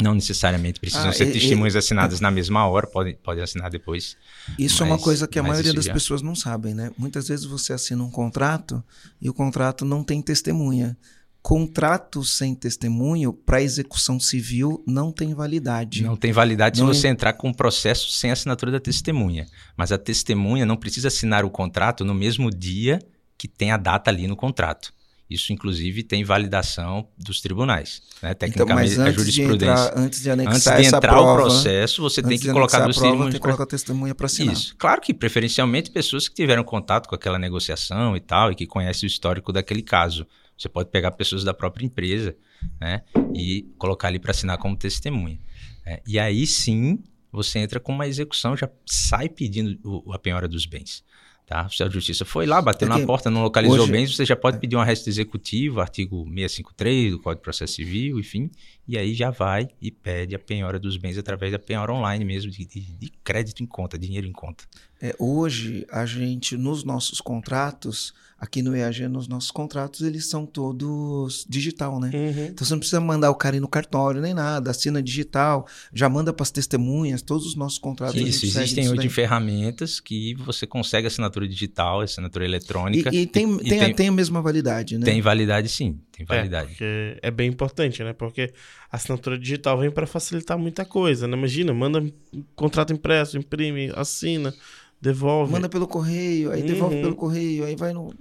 [0.00, 4.16] Não necessariamente precisam Ah, ser e- testemunhas assinadas na mesma hora, podem, podem assinar depois.
[4.56, 6.92] Isso é uma Mas- coisa que a maioria das já- pessoas não sabem, né?
[6.96, 8.80] Muitas vezes você assina um contrato
[9.20, 10.96] e o contrato não tem testemunha.
[11.42, 16.02] Contrato sem testemunho para execução civil não tem validade.
[16.02, 19.46] Não tem validade Não- se você entrar com um processo sem assinatura da testemunha.
[19.76, 22.98] Mas a testemunha não precisa assinar o contrato no mesmo dia
[23.38, 24.92] que tem a data ali no contrato.
[25.30, 28.02] Isso, inclusive, tem validação dos tribunais.
[28.22, 28.30] Né?
[28.30, 29.72] então, Tecnicamente, mas a antes de, jurisprudência.
[29.72, 32.46] entrar, antes de Antes anexar de essa entrar prova, o processo, você tem antes que
[32.48, 34.54] de colocar prova, testemunhas tem que colocar a testemunha para assinar.
[34.54, 34.74] Isso.
[34.78, 39.06] Claro que preferencialmente pessoas que tiveram contato com aquela negociação e tal, e que conhecem
[39.06, 40.26] o histórico daquele caso.
[40.58, 42.36] Você pode pegar pessoas da própria empresa,
[42.80, 43.02] né,
[43.34, 45.38] e colocar ali para assinar como testemunha.
[45.86, 46.98] É, e aí sim
[47.30, 51.04] você entra com uma execução, já sai pedindo o, a penhora dos bens.
[51.48, 51.62] Tá?
[51.62, 54.22] O oficial de justiça foi lá, bateu é na porta, não localizou hoje, bens, você
[54.22, 54.60] já pode é.
[54.60, 58.50] pedir um arresto executivo, artigo 653 do Código de Processo Civil, enfim,
[58.86, 62.50] e aí já vai e pede a penhora dos bens através da penhora online mesmo,
[62.50, 64.64] de, de, de crédito em conta, dinheiro em conta.
[65.00, 70.46] É, hoje, a gente, nos nossos contratos, aqui no EAG, nos nossos contratos, eles são
[70.46, 72.10] todos digital, né?
[72.14, 72.44] Uhum.
[72.46, 76.08] Então você não precisa mandar o cara ir no cartório nem nada, assina digital, já
[76.08, 78.20] manda para as testemunhas, todos os nossos contratos.
[78.20, 83.10] Isso, existem hoje ferramentas que você consegue assinatura digital, assinatura eletrônica.
[83.12, 85.04] E, e, tem, e tem, tem, tem, a mesma validade, né?
[85.04, 85.98] Tem validade, sim.
[86.12, 86.76] Tem é, validade.
[86.80, 88.12] É, é bem importante, né?
[88.12, 88.52] Porque
[88.90, 91.36] a assinatura digital vem para facilitar muita coisa, né?
[91.36, 92.12] Imagina, manda um
[92.54, 94.54] contrato impresso, imprime, assina
[95.00, 95.52] devolve.
[95.52, 96.66] Manda pelo correio, aí uhum.
[96.66, 98.14] devolve pelo correio, aí vai no.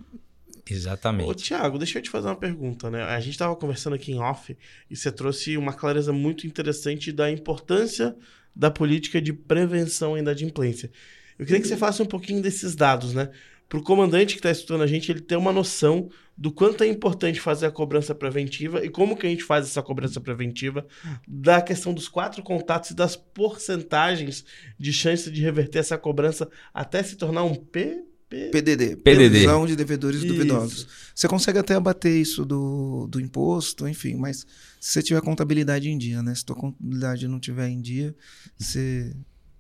[0.69, 1.29] Exatamente.
[1.29, 3.03] Ô, Tiago, deixa eu te fazer uma pergunta, né?
[3.03, 4.55] A gente estava conversando aqui em off
[4.89, 8.15] e você trouxe uma clareza muito interessante da importância
[8.55, 10.91] da política de prevenção e inadimplência.
[11.37, 13.29] Eu queria que você faça um pouquinho desses dados, né?
[13.69, 16.87] Para o comandante que está estudando a gente, ele ter uma noção do quanto é
[16.87, 20.85] importante fazer a cobrança preventiva e como que a gente faz essa cobrança preventiva,
[21.27, 24.45] da questão dos quatro contatos e das porcentagens
[24.77, 28.49] de chance de reverter essa cobrança até se tornar um P, P...
[28.51, 29.47] PDD, PDD.
[29.67, 30.27] de devedores isso.
[30.27, 30.87] duvidosos.
[31.15, 34.45] Você consegue até abater isso do, do imposto, enfim, mas
[34.79, 36.35] se você tiver contabilidade em dia, né?
[36.35, 38.13] Se tua contabilidade não tiver em dia,
[38.57, 39.15] você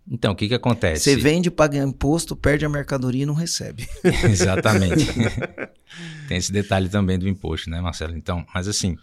[0.09, 1.03] então, o que, que acontece?
[1.03, 3.87] Você vende, paga imposto, perde a mercadoria e não recebe.
[4.23, 5.05] Exatamente.
[6.27, 8.15] Tem esse detalhe também do imposto, né, Marcelo?
[8.15, 8.95] Então, mas assim,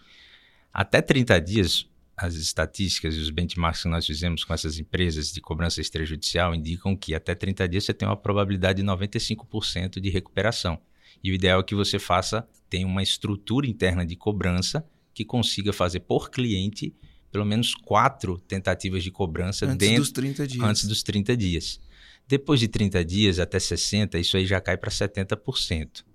[0.73, 1.87] até 30 dias,
[2.17, 6.95] as estatísticas e os benchmarks que nós fizemos com essas empresas de cobrança extrajudicial indicam
[6.95, 10.79] que até 30 dias você tem uma probabilidade de 95% de recuperação.
[11.23, 15.71] E o ideal é que você faça, tenha uma estrutura interna de cobrança que consiga
[15.71, 16.95] fazer por cliente
[17.35, 20.63] pelo menos quatro tentativas de cobrança antes dentro, dos 30 dias.
[20.63, 21.81] antes dos 30 dias.
[22.25, 26.05] Depois de 30 dias até 60, isso aí já cai para 70%.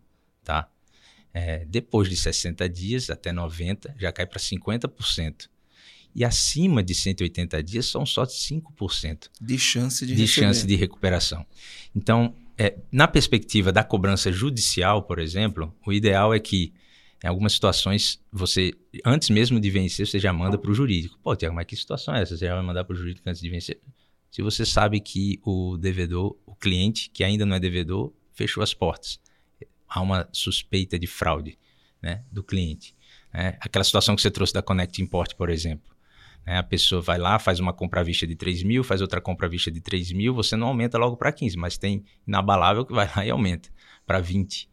[0.43, 0.67] Tá?
[1.35, 5.51] É, depois de 60 dias até 90, já cai para 50%.
[6.15, 11.45] E acima de 180 dias são só 5% de chance de, de, chance de recuperação.
[11.95, 16.73] Então, é, na perspectiva da cobrança judicial, por exemplo, o ideal é que
[17.23, 18.73] em algumas situações, você,
[19.05, 21.19] antes mesmo de vencer, você já manda para o jurídico.
[21.23, 22.37] Pô, Tiago, mas que situação é essa?
[22.37, 23.81] Você já vai mandar para o jurídico antes de vencer?
[24.31, 28.73] Se você sabe que o devedor, o cliente, que ainda não é devedor, fechou as
[28.73, 29.21] portas.
[29.87, 31.59] Há uma suspeita de fraude
[32.01, 32.95] né, do cliente.
[33.35, 33.59] Né?
[33.61, 35.95] Aquela situação que você trouxe da Connect Import, por exemplo.
[36.47, 36.57] Né?
[36.57, 39.47] A pessoa vai lá, faz uma compra à vista de 3 mil, faz outra compra
[39.47, 42.95] à vista de 3 mil, você não aumenta logo para 15, mas tem inabalável que
[42.95, 43.69] vai lá e aumenta
[44.07, 44.70] para 20.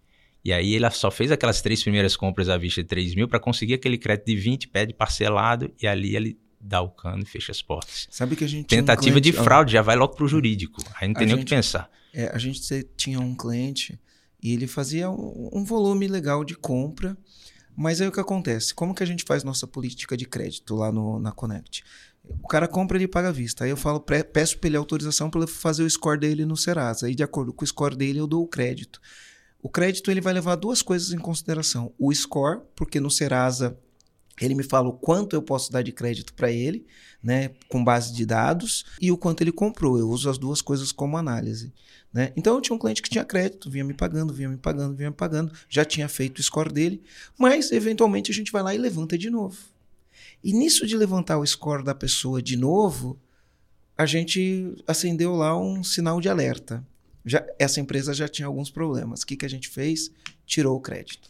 [0.48, 3.38] E aí ela só fez aquelas três primeiras compras à vista de 3 mil para
[3.38, 7.52] conseguir aquele crédito de 20, pede parcelado e ali ele dá o cano e fecha
[7.52, 8.08] as portas.
[8.10, 10.82] Sabe que a gente Tentativa um cliente, de fraude, já vai logo para o jurídico.
[10.96, 11.92] Aí não tem nem o que pensar.
[12.14, 12.62] É, a gente
[12.96, 14.00] tinha um cliente
[14.42, 17.18] e ele fazia um, um, volume legal de compra,
[17.76, 18.74] mas aí o que acontece?
[18.74, 21.84] Como que a gente faz nossa política de crédito lá no, na Connect?
[22.24, 23.66] O cara compra, ele paga à vista.
[23.66, 27.08] Aí eu falo, peço para ele autorização para fazer o score dele no Serasa.
[27.08, 29.02] Aí de acordo com o score dele eu dou o crédito.
[29.68, 33.78] O crédito ele vai levar duas coisas em consideração: o score, porque no Serasa
[34.40, 36.88] ele me fala o quanto eu posso dar de crédito para ele,
[37.22, 40.00] né, com base de dados, e o quanto ele comprou.
[40.00, 41.74] Eu uso as duas coisas como análise.
[42.14, 42.32] Né?
[42.38, 45.10] Então eu tinha um cliente que tinha crédito, vinha me pagando, vinha me pagando, vinha
[45.10, 47.04] me pagando, já tinha feito o score dele,
[47.38, 49.58] mas eventualmente a gente vai lá e levanta de novo.
[50.42, 53.20] E nisso de levantar o score da pessoa de novo,
[53.98, 56.88] a gente acendeu lá um sinal de alerta
[57.28, 59.22] já, essa empresa já tinha alguns problemas.
[59.22, 60.10] O que, que a gente fez?
[60.46, 61.30] Tirou o crédito.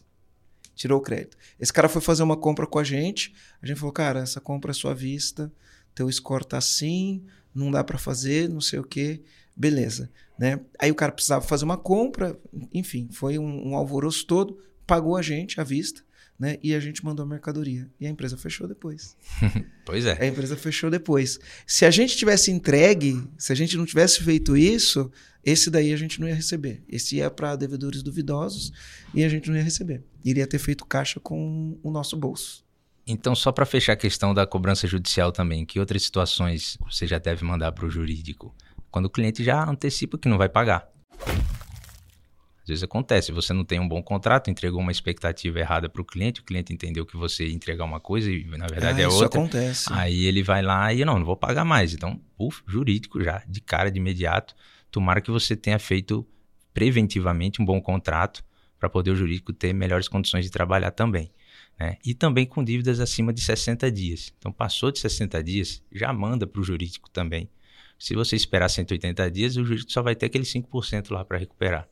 [0.75, 1.35] Tirou o crédito.
[1.59, 3.33] Esse cara foi fazer uma compra com a gente.
[3.61, 5.51] A gente falou, cara, essa compra é sua vista,
[5.95, 9.23] teu score tá assim, não dá para fazer, não sei o quê.
[9.55, 10.11] Beleza.
[10.37, 10.59] Né?
[10.79, 12.39] Aí o cara precisava fazer uma compra,
[12.71, 16.05] enfim, foi um, um alvoroço todo, pagou a gente à vista
[16.39, 16.57] né?
[16.61, 17.89] E a gente mandou a mercadoria.
[17.99, 19.15] E a empresa fechou depois.
[19.85, 20.21] pois é.
[20.21, 21.39] A empresa fechou depois.
[21.65, 25.11] Se a gente tivesse entregue, se a gente não tivesse feito isso,
[25.47, 26.83] esse daí a gente não ia receber.
[26.89, 28.73] Esse ia para devedores duvidosos
[29.13, 30.03] e a gente não ia receber.
[30.21, 32.65] Iria ter feito caixa com o nosso bolso.
[33.07, 37.17] Então, só para fechar a questão da cobrança judicial também, que outras situações você já
[37.17, 38.53] deve mandar para o jurídico?
[38.91, 40.89] Quando o cliente já antecipa que não vai pagar.
[41.21, 46.05] Às vezes acontece, você não tem um bom contrato, entregou uma expectativa errada para o
[46.05, 49.07] cliente, o cliente entendeu que você ia entregar uma coisa e na verdade ah, é
[49.07, 49.39] isso outra.
[49.39, 49.85] acontece.
[49.93, 51.93] Aí ele vai lá e não, não vou pagar mais.
[51.93, 54.53] Então, uf, jurídico já, de cara, de imediato.
[54.91, 56.25] Tomara que você tenha feito
[56.73, 58.43] preventivamente um bom contrato
[58.79, 61.31] para poder o jurídico ter melhores condições de trabalhar também.
[61.79, 61.97] Né?
[62.05, 64.33] E também com dívidas acima de 60 dias.
[64.37, 67.49] Então, passou de 60 dias, já manda para o jurídico também.
[67.97, 71.87] Se você esperar 180 dias, o jurídico só vai ter aquele 5% lá para recuperar.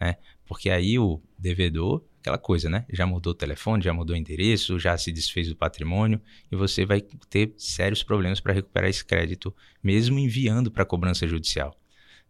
[0.00, 0.16] Né?
[0.46, 2.84] Porque aí o devedor, aquela coisa, né?
[2.90, 6.84] Já mudou o telefone, já mudou o endereço, já se desfez do patrimônio e você
[6.84, 11.79] vai ter sérios problemas para recuperar esse crédito, mesmo enviando para a cobrança judicial.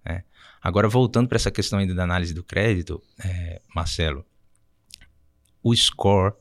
[0.05, 0.25] Né?
[0.63, 4.25] Agora, voltando para essa questão ainda da análise do crédito, é, Marcelo,
[5.63, 6.35] o score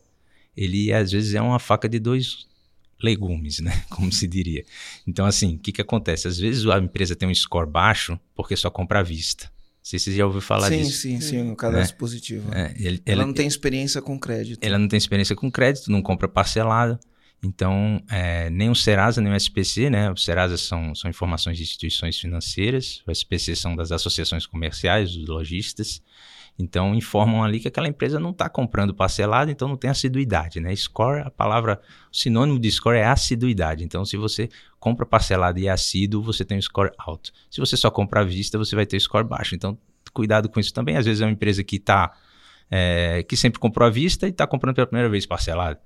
[0.55, 2.47] ele às vezes é uma faca de dois
[3.01, 3.83] legumes, né?
[3.89, 4.65] Como se diria.
[5.07, 6.27] Então, assim, o que, que acontece?
[6.27, 9.45] Às vezes a empresa tem um score baixo porque só compra à vista.
[9.45, 11.01] Não sei se você já ouviu falar sim, disso.
[11.01, 11.99] Sim, sim, sim, o cadastro é.
[11.99, 12.53] positivo.
[12.53, 14.59] É, ele, ela, ela não tem experiência com crédito.
[14.61, 16.99] Ela não tem experiência com crédito, não compra parcelado.
[17.41, 20.11] Então, é, nem o Serasa, nem o SPC, né?
[20.11, 25.27] O Serasa são, são informações de instituições financeiras, o SPC são das associações comerciais, dos
[25.27, 26.01] lojistas.
[26.59, 30.75] Então informam ali que aquela empresa não está comprando parcelado, então não tem assiduidade, né?
[30.75, 33.85] Score, a palavra, o sinônimo de score é assiduidade.
[33.85, 37.31] Então se você compra parcelado e é assíduo, você tem um score alto.
[37.49, 39.55] Se você só compra à vista, você vai ter score baixo.
[39.55, 39.77] Então
[40.11, 40.97] cuidado com isso também.
[40.97, 42.11] Às vezes é uma empresa que está
[42.69, 45.79] é, que sempre comprou à vista e está comprando pela primeira vez parcelado.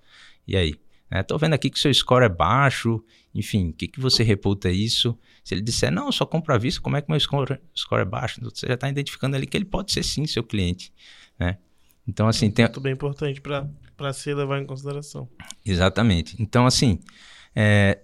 [0.47, 0.73] E aí?
[1.11, 1.41] Estou né?
[1.41, 5.17] vendo aqui que seu score é baixo, enfim, o que, que você reputa isso?
[5.43, 8.01] Se ele disser, não, eu só compro à vista, como é que meu score, score
[8.01, 8.41] é baixo?
[8.41, 10.93] Você já está identificando ali que ele pode ser sim seu cliente.
[11.37, 11.57] Né?
[12.07, 12.49] Então, assim.
[12.49, 12.65] Tem...
[12.65, 15.29] Muito bem importante para se levar em consideração.
[15.65, 16.35] Exatamente.
[16.39, 16.99] Então, assim,
[17.55, 17.99] é,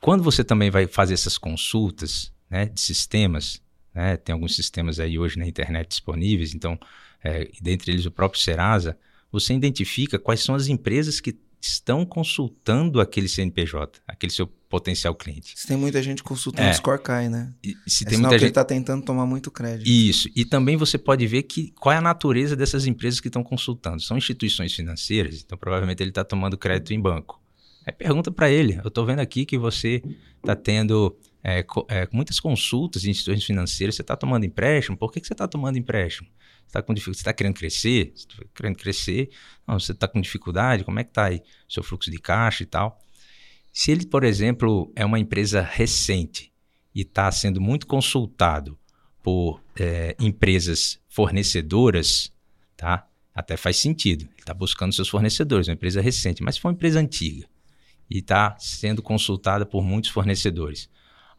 [0.00, 3.62] quando você também vai fazer essas consultas né, de sistemas,
[3.94, 6.78] né, tem alguns sistemas aí hoje na internet disponíveis, então,
[7.22, 8.98] é, dentre eles o próprio Serasa,
[9.30, 15.52] você identifica quais são as empresas que estão consultando aquele CNPJ, aquele seu potencial cliente.
[15.56, 16.72] Se tem muita gente consultando, é.
[16.72, 17.52] o score cai, né?
[17.62, 18.42] E, se é tem muita gente...
[18.42, 19.88] ele está tentando tomar muito crédito.
[19.88, 20.28] Isso.
[20.34, 24.02] E também você pode ver que qual é a natureza dessas empresas que estão consultando.
[24.02, 27.40] São instituições financeiras, então provavelmente ele está tomando crédito em banco.
[27.86, 28.80] Aí pergunta para ele.
[28.82, 30.02] Eu estou vendo aqui que você
[30.40, 33.96] está tendo é, é, muitas consultas em instituições financeiras.
[33.96, 34.96] Você está tomando empréstimo?
[34.96, 36.28] Por que, que você está tomando empréstimo?
[36.28, 37.18] Você está com dificuldade?
[37.18, 38.12] Você está querendo crescer?
[38.14, 39.30] Você está querendo crescer?
[39.66, 40.84] Não, você está com dificuldade?
[40.84, 42.98] Como é que está aí o seu fluxo de caixa e tal?
[43.72, 46.52] Se ele, por exemplo, é uma empresa recente
[46.94, 48.78] e está sendo muito consultado
[49.22, 52.32] por é, empresas fornecedoras,
[52.76, 53.08] tá?
[53.34, 54.24] Até faz sentido.
[54.24, 57.48] Ele está buscando seus fornecedores, uma empresa recente, mas se for uma empresa antiga
[58.10, 60.90] e está sendo consultada por muitos fornecedores,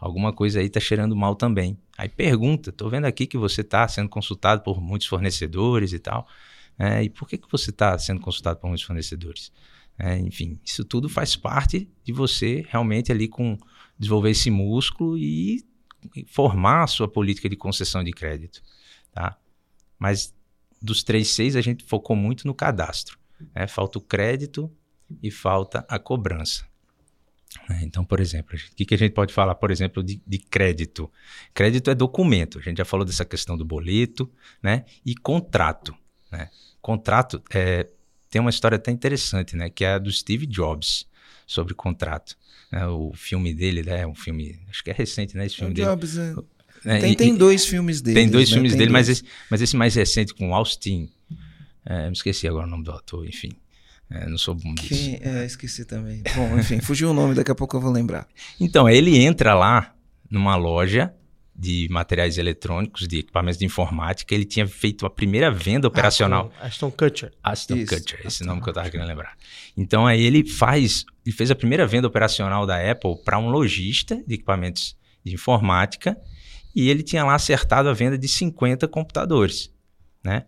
[0.03, 1.77] alguma coisa aí está cheirando mal também.
[1.97, 6.27] Aí pergunta, estou vendo aqui que você está sendo consultado por muitos fornecedores e tal.
[6.77, 9.51] É, e por que, que você está sendo consultado por muitos fornecedores?
[9.97, 13.57] É, enfim, isso tudo faz parte de você realmente ali com
[13.97, 15.63] desenvolver esse músculo e
[16.27, 18.61] formar a sua política de concessão de crédito.
[19.13, 19.37] Tá?
[19.97, 20.35] Mas
[20.81, 23.17] dos três seis a gente focou muito no cadastro.
[23.55, 23.67] Né?
[23.67, 24.69] Falta o crédito
[25.21, 26.65] e falta a cobrança.
[27.69, 27.81] Né?
[27.83, 31.11] Então, por exemplo, o que, que, a gente pode falar, por exemplo, de, de, crédito?
[31.53, 32.59] Crédito é documento.
[32.59, 34.85] A gente já falou dessa questão do boleto, né?
[35.05, 35.95] E contrato.
[36.31, 36.49] Né?
[36.81, 37.87] Contrato é,
[38.29, 39.69] tem uma história até interessante, né?
[39.69, 41.07] Que é a do Steve Jobs
[41.45, 42.35] sobre contrato.
[42.71, 42.85] Né?
[42.87, 44.05] O filme dele, né?
[44.05, 45.45] Um filme, acho que é recente, né?
[45.45, 45.87] Esse filme o dele.
[45.87, 46.33] Jobs, é.
[46.85, 48.19] É, tem, e, tem dois filmes dele.
[48.19, 48.55] Tem dois né?
[48.55, 49.07] filmes tem dele, dois.
[49.07, 51.09] Mas, esse, mas esse mais recente com Austin.
[51.85, 53.51] É, me esqueci agora o nome do ator, enfim.
[54.09, 54.89] É, não sou bom disso.
[54.89, 56.21] Quem, é, esqueci também.
[56.35, 58.27] Bom, enfim, fugiu o nome, daqui a pouco eu vou lembrar.
[58.59, 59.93] Então, ele entra lá
[60.29, 61.13] numa loja
[61.55, 64.33] de materiais eletrônicos, de equipamentos de informática.
[64.33, 66.51] Ele tinha feito a primeira venda operacional.
[66.59, 67.31] Aston Kutcher.
[67.43, 67.95] Aston Isso.
[67.95, 69.37] Kutcher, esse nome que eu estava querendo lembrar.
[69.77, 74.21] Então, aí ele faz, ele fez a primeira venda operacional da Apple para um lojista
[74.27, 76.17] de equipamentos de informática
[76.75, 79.71] e ele tinha lá acertado a venda de 50 computadores,
[80.23, 80.45] né?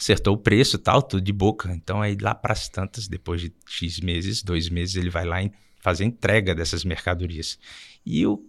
[0.00, 1.70] Acertou o preço tal, tudo de boca.
[1.72, 5.42] Então aí lá para as tantas, depois de X meses, dois meses, ele vai lá
[5.42, 7.58] e fazer entrega dessas mercadorias.
[8.04, 8.42] E o,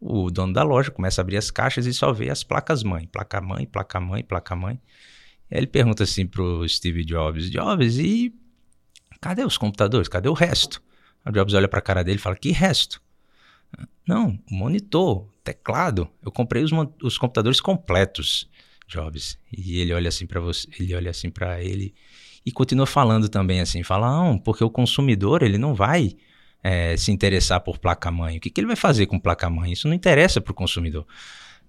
[0.00, 3.06] o dono da loja começa a abrir as caixas e só vê as placas mãe,
[3.06, 4.80] placa mãe, placa mãe, placa mãe.
[5.50, 8.34] E aí ele pergunta assim pro Steve Jobs, Jobs, e
[9.20, 10.08] cadê os computadores?
[10.08, 10.82] Cadê o resto?
[11.24, 13.00] O Jobs olha para a cara dele e fala, que resto?
[14.06, 16.70] Não, monitor, teclado, eu comprei os,
[17.02, 18.48] os computadores completos.
[18.90, 19.38] Jobs.
[19.56, 21.94] E ele olha assim para você, ele olha assim para ele
[22.44, 26.16] e continua falando também assim, fala, não, porque o consumidor ele não vai
[26.62, 28.38] é, se interessar por placa-mãe.
[28.38, 29.72] O que, que ele vai fazer com placa-mãe?
[29.72, 31.06] Isso não interessa para o consumidor.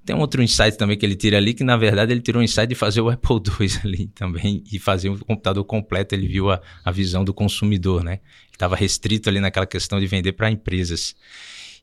[0.03, 2.43] Tem um outro insight também que ele tira ali, que na verdade ele tirou o
[2.43, 6.15] insight de fazer o Apple II ali também e fazer um computador completo.
[6.15, 8.19] Ele viu a, a visão do consumidor, né?
[8.51, 11.15] Estava restrito ali naquela questão de vender para empresas.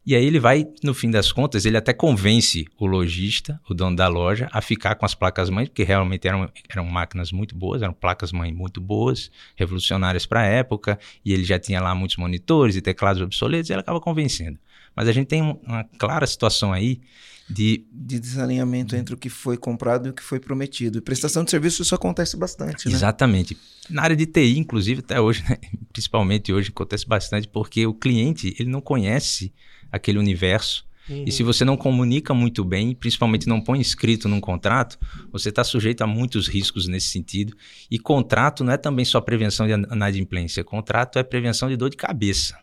[0.09, 3.95] E aí ele vai, no fim das contas, ele até convence o lojista, o dono
[3.95, 7.83] da loja, a ficar com as placas mães, porque realmente eram, eram máquinas muito boas,
[7.83, 12.17] eram placas mãe muito boas, revolucionárias para a época, e ele já tinha lá muitos
[12.17, 14.59] monitores e teclados obsoletos, e ele acaba convencendo.
[14.97, 17.03] Mas a gente tem uma clara situação aí
[17.47, 17.85] de...
[17.93, 20.97] de desalinhamento entre o que foi comprado e o que foi prometido.
[20.97, 22.95] E prestação de serviço isso acontece bastante, né?
[22.95, 23.59] Exatamente.
[23.91, 25.59] Na área de TI, inclusive, até hoje, né?
[25.93, 29.53] principalmente hoje, acontece bastante porque o cliente ele não conhece
[29.91, 30.87] aquele universo.
[31.09, 31.25] Uhum.
[31.27, 34.99] E se você não comunica muito bem, principalmente não põe escrito num contrato,
[35.33, 37.57] você está sujeito a muitos riscos nesse sentido.
[37.91, 40.63] E contrato não é também só prevenção de inadimplência.
[40.63, 42.59] Contrato é prevenção de dor de cabeça.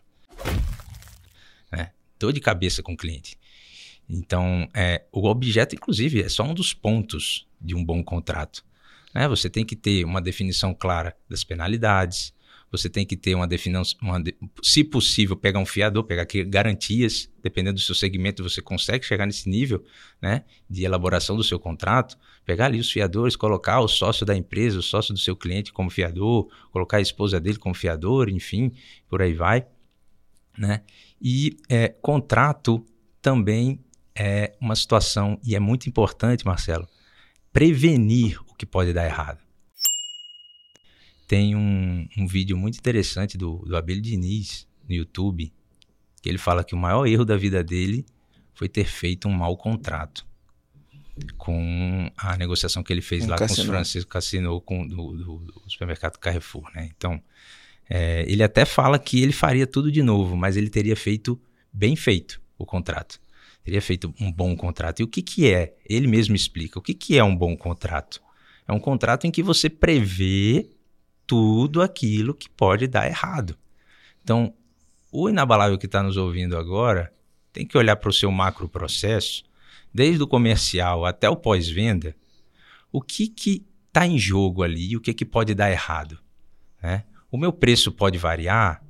[1.72, 3.36] É, dor de cabeça com o cliente.
[4.08, 8.64] Então, é, o objeto, inclusive, é só um dos pontos de um bom contrato.
[9.12, 9.26] Né?
[9.26, 12.32] Você tem que ter uma definição clara das penalidades,
[12.76, 13.82] você tem que ter uma definição,
[14.62, 19.26] se possível, pegar um fiador, pegar aqui garantias, dependendo do seu segmento, você consegue chegar
[19.26, 19.84] nesse nível
[20.20, 24.78] né, de elaboração do seu contrato, pegar ali os fiadores, colocar o sócio da empresa,
[24.78, 28.72] o sócio do seu cliente como fiador, colocar a esposa dele como fiador, enfim,
[29.08, 29.66] por aí vai.
[30.58, 30.82] Né?
[31.20, 32.84] E é, contrato
[33.22, 33.80] também
[34.14, 36.88] é uma situação, e é muito importante, Marcelo,
[37.52, 39.45] prevenir o que pode dar errado
[41.26, 45.52] tem um, um vídeo muito interessante do, do Abel Diniz no YouTube,
[46.22, 48.06] que ele fala que o maior erro da vida dele
[48.54, 50.26] foi ter feito um mau contrato
[51.36, 53.56] com a negociação que ele fez um lá Cassino.
[53.56, 56.90] com os Francisco Cassino com, do, do, do supermercado Carrefour, né?
[56.96, 57.20] Então,
[57.88, 61.40] é, ele até fala que ele faria tudo de novo, mas ele teria feito
[61.72, 63.20] bem feito o contrato.
[63.64, 65.00] Teria feito um bom contrato.
[65.00, 65.74] E o que, que é?
[65.88, 66.78] Ele mesmo explica.
[66.78, 68.22] O que, que é um bom contrato?
[68.68, 70.70] É um contrato em que você prevê
[71.26, 73.56] tudo aquilo que pode dar errado.
[74.22, 74.54] Então,
[75.10, 77.12] o inabalável que está nos ouvindo agora
[77.52, 79.44] tem que olhar para o seu macro processo,
[79.92, 82.14] desde o comercial até o pós-venda,
[82.92, 86.18] o que que está em jogo ali, o que que pode dar errado.
[86.82, 87.04] Né?
[87.30, 88.84] O meu preço pode variar,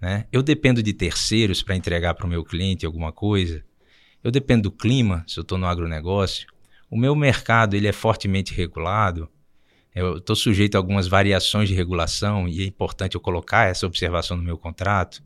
[0.00, 0.26] né?
[0.32, 3.64] eu dependo de terceiros para entregar para o meu cliente alguma coisa,
[4.24, 6.48] eu dependo do clima, se eu estou no agronegócio,
[6.90, 9.30] o meu mercado ele é fortemente regulado,
[9.94, 14.36] eu estou sujeito a algumas variações de regulação e é importante eu colocar essa observação
[14.36, 15.22] no meu contrato.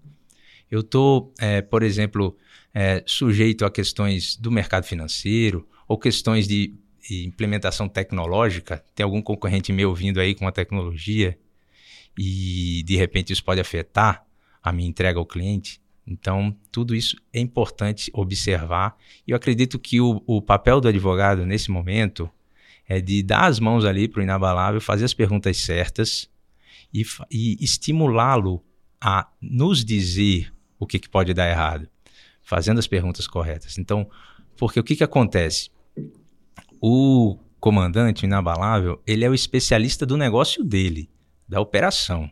[0.71, 2.37] Eu estou, é, por exemplo,
[2.73, 6.75] é, sujeito a questões do mercado financeiro ou questões de
[7.11, 8.83] implementação tecnológica.
[8.95, 11.39] Tem algum concorrente meu vindo aí com a tecnologia
[12.19, 14.25] e de repente isso pode afetar
[14.63, 15.81] a minha entrega ao cliente.
[16.07, 18.97] Então, tudo isso é importante observar.
[19.27, 22.31] E eu acredito que o, o papel do advogado nesse momento
[22.89, 26.29] é de dar as mãos ali para o inabalável, fazer as perguntas certas
[26.93, 28.63] e, e estimulá-lo
[29.01, 31.89] a nos dizer o que, que pode dar errado,
[32.43, 33.79] fazendo as perguntas corretas.
[33.79, 34.09] Então,
[34.57, 35.71] porque o que, que acontece?
[36.81, 41.11] O comandante o inabalável, ele é o especialista do negócio dele,
[41.49, 42.31] da operação.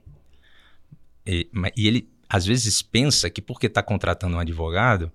[1.27, 5.11] E, e ele, às vezes, pensa que porque está contratando um advogado,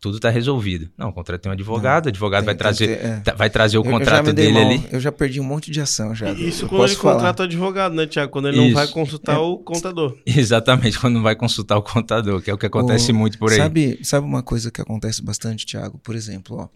[0.00, 0.90] tudo está resolvido.
[0.96, 3.20] Não, contratei um advogado, o advogado tem, vai, trazer, ter, é.
[3.20, 4.88] Tá, vai trazer o eu, contrato eu dele mal, ali.
[4.90, 6.30] Eu já perdi um monte de ação já.
[6.32, 7.14] Isso quando ele falar.
[7.14, 8.30] contrata o advogado, né, Tiago?
[8.30, 8.66] Quando ele Isso.
[8.68, 9.38] não vai consultar é.
[9.38, 10.16] o contador.
[10.26, 13.50] Exatamente, quando não vai consultar o contador, que é o que acontece o, muito por
[13.50, 13.58] aí.
[13.58, 15.98] Sabe, sabe uma coisa que acontece bastante, Tiago?
[15.98, 16.68] Por exemplo, ó,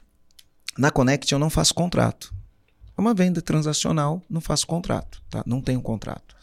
[0.79, 2.33] na Connect eu não faço contrato.
[2.97, 5.43] É uma venda transacional, não faço contrato, tá?
[5.47, 6.35] Não tenho contrato.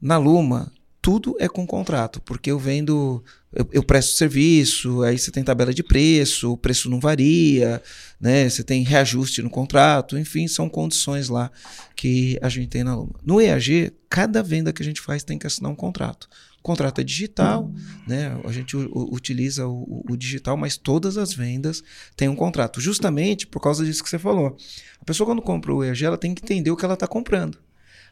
[0.00, 0.70] Na Luma,
[1.00, 3.22] tudo é com contrato, porque eu vendo,
[3.54, 7.80] eu, eu, presto serviço, aí você tem tabela de preço, o preço não varia,
[8.20, 8.48] né?
[8.48, 11.50] Você tem reajuste no contrato, enfim, são condições lá
[11.94, 13.14] que a gente tem na Luma.
[13.24, 16.28] No EAG, cada venda que a gente faz tem que assinar um contrato.
[16.58, 17.70] O contrato é digital,
[18.06, 18.40] né?
[18.44, 21.82] A gente utiliza o, o, digital, mas todas as vendas
[22.16, 24.56] têm um contrato, justamente por causa disso que você falou.
[25.00, 27.58] A pessoa quando compra o EAG, ela tem que entender o que ela está comprando.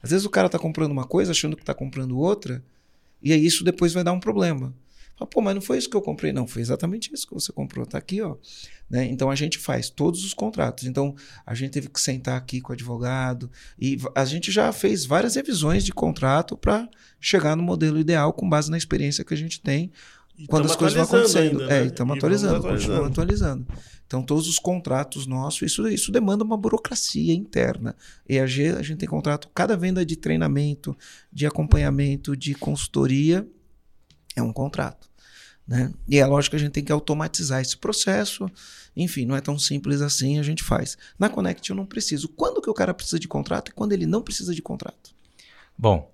[0.02, 2.62] Às vezes o cara está comprando uma coisa, achando que está comprando outra,
[3.22, 4.74] e aí isso depois vai dar um problema.
[5.16, 6.32] Fala, Pô, mas não foi isso que eu comprei.
[6.32, 7.86] Não, foi exatamente isso que você comprou.
[7.86, 8.36] Tá aqui, ó.
[8.88, 9.06] Né?
[9.06, 10.84] Então a gente faz todos os contratos.
[10.84, 11.14] Então
[11.46, 15.34] a gente teve que sentar aqui com o advogado e a gente já fez várias
[15.34, 16.88] revisões de contrato para
[17.20, 19.90] chegar no modelo ideal com base na experiência que a gente tem
[20.38, 21.60] e quando as coisas vão acontecendo.
[21.60, 21.82] Ainda, né?
[21.82, 23.04] É, estamos atualizando, atualizando.
[23.04, 23.66] atualizando.
[24.06, 27.96] Então, todos os contratos nossos, isso, isso demanda uma burocracia interna.
[28.28, 30.96] EAG, a gente tem contrato, cada venda de treinamento,
[31.32, 33.46] de acompanhamento, de consultoria,
[34.34, 35.10] é um contrato.
[35.66, 35.92] Né?
[36.08, 38.50] E é lógico que a gente tem que automatizar esse processo.
[38.96, 40.98] Enfim, não é tão simples assim, a gente faz.
[41.18, 42.28] Na Connect eu não preciso.
[42.28, 45.14] Quando que o cara precisa de contrato e quando ele não precisa de contrato?
[45.78, 46.12] Bom,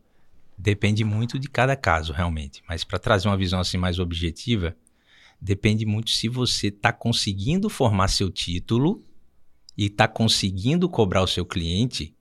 [0.56, 2.62] depende muito de cada caso, realmente.
[2.68, 4.76] Mas para trazer uma visão assim mais objetiva,
[5.40, 9.04] Depende muito se você está conseguindo formar seu título
[9.76, 12.14] e está conseguindo cobrar o seu cliente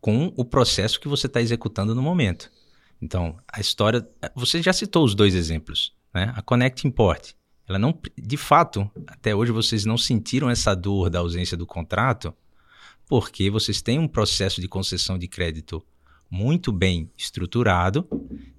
[0.00, 2.50] com o processo que você está executando no momento.
[3.00, 4.06] Então, a história.
[4.34, 6.32] Você já citou os dois exemplos, né?
[6.36, 7.32] A Connect Import.
[7.68, 7.98] Ela não.
[8.16, 12.34] De fato, até hoje vocês não sentiram essa dor da ausência do contrato,
[13.06, 15.84] porque vocês têm um processo de concessão de crédito
[16.30, 18.06] muito bem estruturado,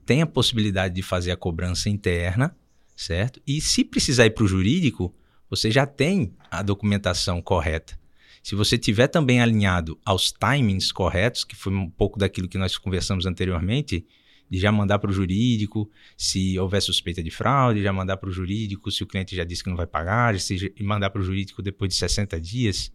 [0.05, 2.55] tem a possibilidade de fazer a cobrança interna,
[2.95, 3.39] certo?
[3.45, 5.13] E se precisar ir para o jurídico,
[5.49, 7.99] você já tem a documentação correta.
[8.41, 12.77] Se você tiver também alinhado aos timings corretos, que foi um pouco daquilo que nós
[12.77, 14.05] conversamos anteriormente,
[14.49, 18.31] de já mandar para o jurídico, se houver suspeita de fraude, já mandar para o
[18.31, 21.61] jurídico, se o cliente já disse que não vai pagar, se mandar para o jurídico
[21.61, 22.91] depois de 60 dias.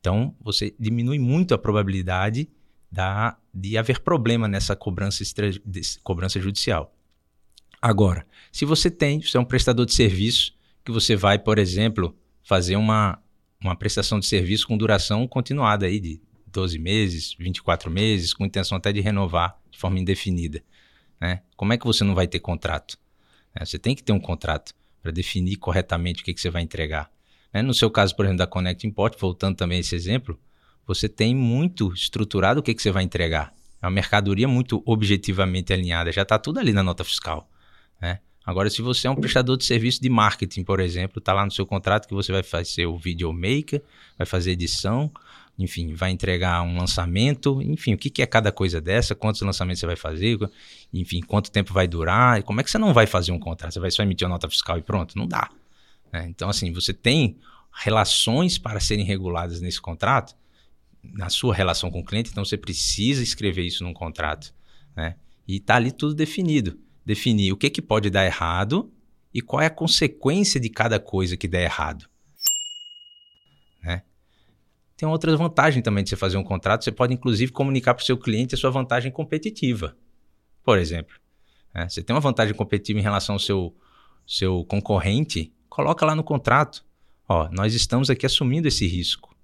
[0.00, 2.48] Então, você diminui muito a probabilidade
[2.90, 5.50] da, de haver problema nessa cobrança, extra,
[6.02, 6.94] cobrança judicial.
[7.80, 10.54] Agora, se você tem, você é um prestador de serviço,
[10.84, 13.18] que você vai, por exemplo, fazer uma,
[13.62, 16.20] uma prestação de serviço com duração continuada aí de
[16.52, 20.62] 12 meses, 24 meses, com intenção até de renovar de forma indefinida.
[21.20, 21.42] Né?
[21.56, 22.98] Como é que você não vai ter contrato?
[23.54, 26.62] É, você tem que ter um contrato para definir corretamente o que, que você vai
[26.62, 27.10] entregar.
[27.52, 27.62] Né?
[27.62, 30.38] No seu caso, por exemplo, da Connect Import, voltando também a esse exemplo,
[30.86, 33.52] você tem muito estruturado o que, que você vai entregar.
[33.80, 37.50] É uma mercadoria muito objetivamente alinhada, já está tudo ali na nota fiscal.
[38.00, 38.20] Né?
[38.44, 41.50] Agora, se você é um prestador de serviço de marketing, por exemplo, está lá no
[41.50, 43.82] seu contrato que você vai fazer o videomaker,
[44.18, 45.10] vai fazer edição,
[45.58, 49.80] enfim, vai entregar um lançamento, enfim, o que, que é cada coisa dessa, quantos lançamentos
[49.80, 50.38] você vai fazer,
[50.92, 53.72] enfim, quanto tempo vai durar, como é que você não vai fazer um contrato?
[53.72, 55.16] Você vai só emitir uma nota fiscal e pronto?
[55.16, 55.50] Não dá.
[56.12, 56.26] Né?
[56.28, 57.36] Então, assim, você tem
[57.72, 60.34] relações para serem reguladas nesse contrato,
[61.02, 64.54] na sua relação com o cliente, então você precisa escrever isso num contrato,
[64.94, 65.16] né?
[65.48, 66.78] E está ali tudo definido.
[67.04, 68.92] Definir o que, que pode dar errado
[69.34, 72.08] e qual é a consequência de cada coisa que der errado.
[74.96, 76.84] Tem outra vantagem também de você fazer um contrato.
[76.84, 79.96] Você pode, inclusive, comunicar para o seu cliente a sua vantagem competitiva.
[80.62, 81.14] Por exemplo,
[81.74, 81.88] né?
[81.88, 83.74] você tem uma vantagem competitiva em relação ao seu,
[84.26, 86.84] seu concorrente, coloca lá no contrato.
[87.28, 89.34] Ó, nós estamos aqui assumindo esse risco.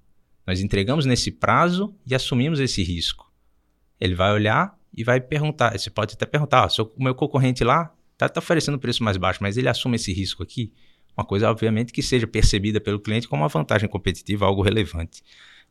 [0.47, 3.31] Nós entregamos nesse prazo e assumimos esse risco.
[4.01, 5.79] Ele vai olhar e vai perguntar.
[5.79, 9.17] Você pode até perguntar: ó, seu, o meu concorrente lá está tá oferecendo preço mais
[9.17, 10.73] baixo, mas ele assume esse risco aqui.
[11.19, 15.21] Uma coisa, obviamente, que seja percebida pelo cliente como uma vantagem competitiva, algo relevante.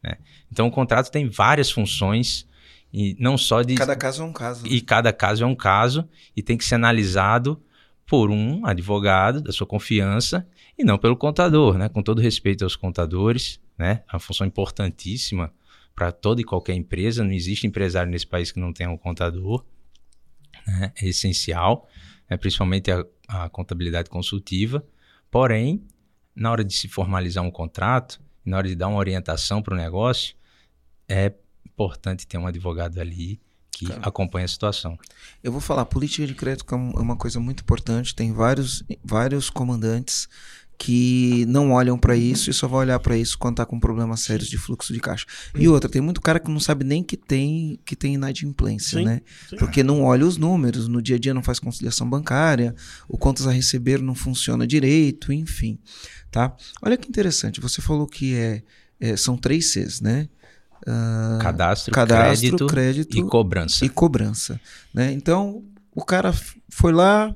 [0.03, 0.17] Né?
[0.51, 2.45] Então, o contrato tem várias funções
[2.91, 3.75] e não só de.
[3.75, 4.63] Cada caso é um caso.
[4.63, 4.69] Né?
[4.71, 7.63] E cada caso é um caso e tem que ser analisado
[8.05, 10.45] por um advogado da sua confiança
[10.77, 11.87] e não pelo contador, né?
[11.87, 14.03] Com todo respeito aos contadores, né?
[14.11, 15.53] É uma função importantíssima
[15.95, 17.23] para toda e qualquer empresa.
[17.23, 19.65] Não existe empresário nesse país que não tenha um contador.
[20.67, 20.91] Né?
[21.01, 21.87] É essencial,
[22.29, 22.35] né?
[22.35, 24.85] principalmente a, a contabilidade consultiva.
[25.30, 25.84] Porém,
[26.36, 29.78] na hora de se formalizar um contrato, na hora de dar uma orientação para o
[29.78, 30.36] negócio,
[31.07, 31.34] é
[31.65, 33.39] importante ter um advogado ali
[33.71, 34.01] que claro.
[34.03, 34.97] acompanhe a situação.
[35.43, 39.49] Eu vou falar, política de crédito é, é uma coisa muito importante, tem vários, vários
[39.49, 40.28] comandantes
[40.78, 44.19] que não olham para isso e só vão olhar para isso quando está com problemas
[44.21, 45.25] sérios de fluxo de caixa.
[45.55, 49.05] E outra, tem muito cara que não sabe nem que tem que tem inadimplência, sim,
[49.05, 49.21] né?
[49.49, 49.55] Sim.
[49.57, 52.75] Porque não olha os números, no dia a dia não faz conciliação bancária,
[53.07, 55.80] o contas a receber não funciona direito, enfim,
[56.30, 56.55] tá?
[56.82, 58.61] Olha que interessante, você falou que é,
[58.99, 60.30] é são três Cs, né?
[60.84, 63.84] Uh, cadastro, cadastro crédito, crédito, e cobrança.
[63.84, 64.61] E cobrança,
[64.93, 65.11] né?
[65.11, 65.63] Então,
[65.93, 66.32] o cara
[66.69, 67.36] foi lá,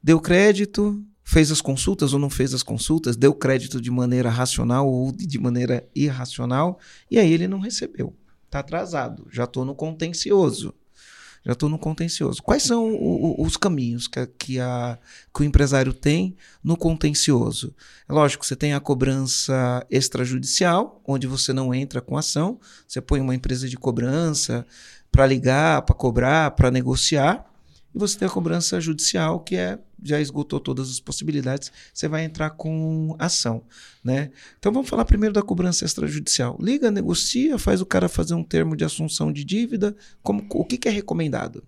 [0.00, 4.88] deu crédito, fez as consultas ou não fez as consultas, deu crédito de maneira racional
[4.88, 6.78] ou de maneira irracional,
[7.10, 8.16] e aí ele não recebeu.
[8.46, 10.74] Está atrasado, já estou no contencioso.
[11.44, 12.42] Já estou no contencioso.
[12.42, 14.98] Quais são o, o, os caminhos que, a, que, a,
[15.34, 17.74] que o empresário tem no contencioso?
[18.08, 23.20] É lógico, você tem a cobrança extrajudicial, onde você não entra com ação, você põe
[23.20, 24.66] uma empresa de cobrança
[25.12, 27.44] para ligar, para cobrar, para negociar,
[27.94, 32.24] e você tem a cobrança judicial, que é já esgotou todas as possibilidades, você vai
[32.24, 33.62] entrar com ação,
[34.02, 34.30] né?
[34.58, 36.56] Então vamos falar primeiro da cobrança extrajudicial.
[36.60, 40.78] Liga, negocia, faz o cara fazer um termo de assunção de dívida, como o que,
[40.78, 41.62] que é recomendado?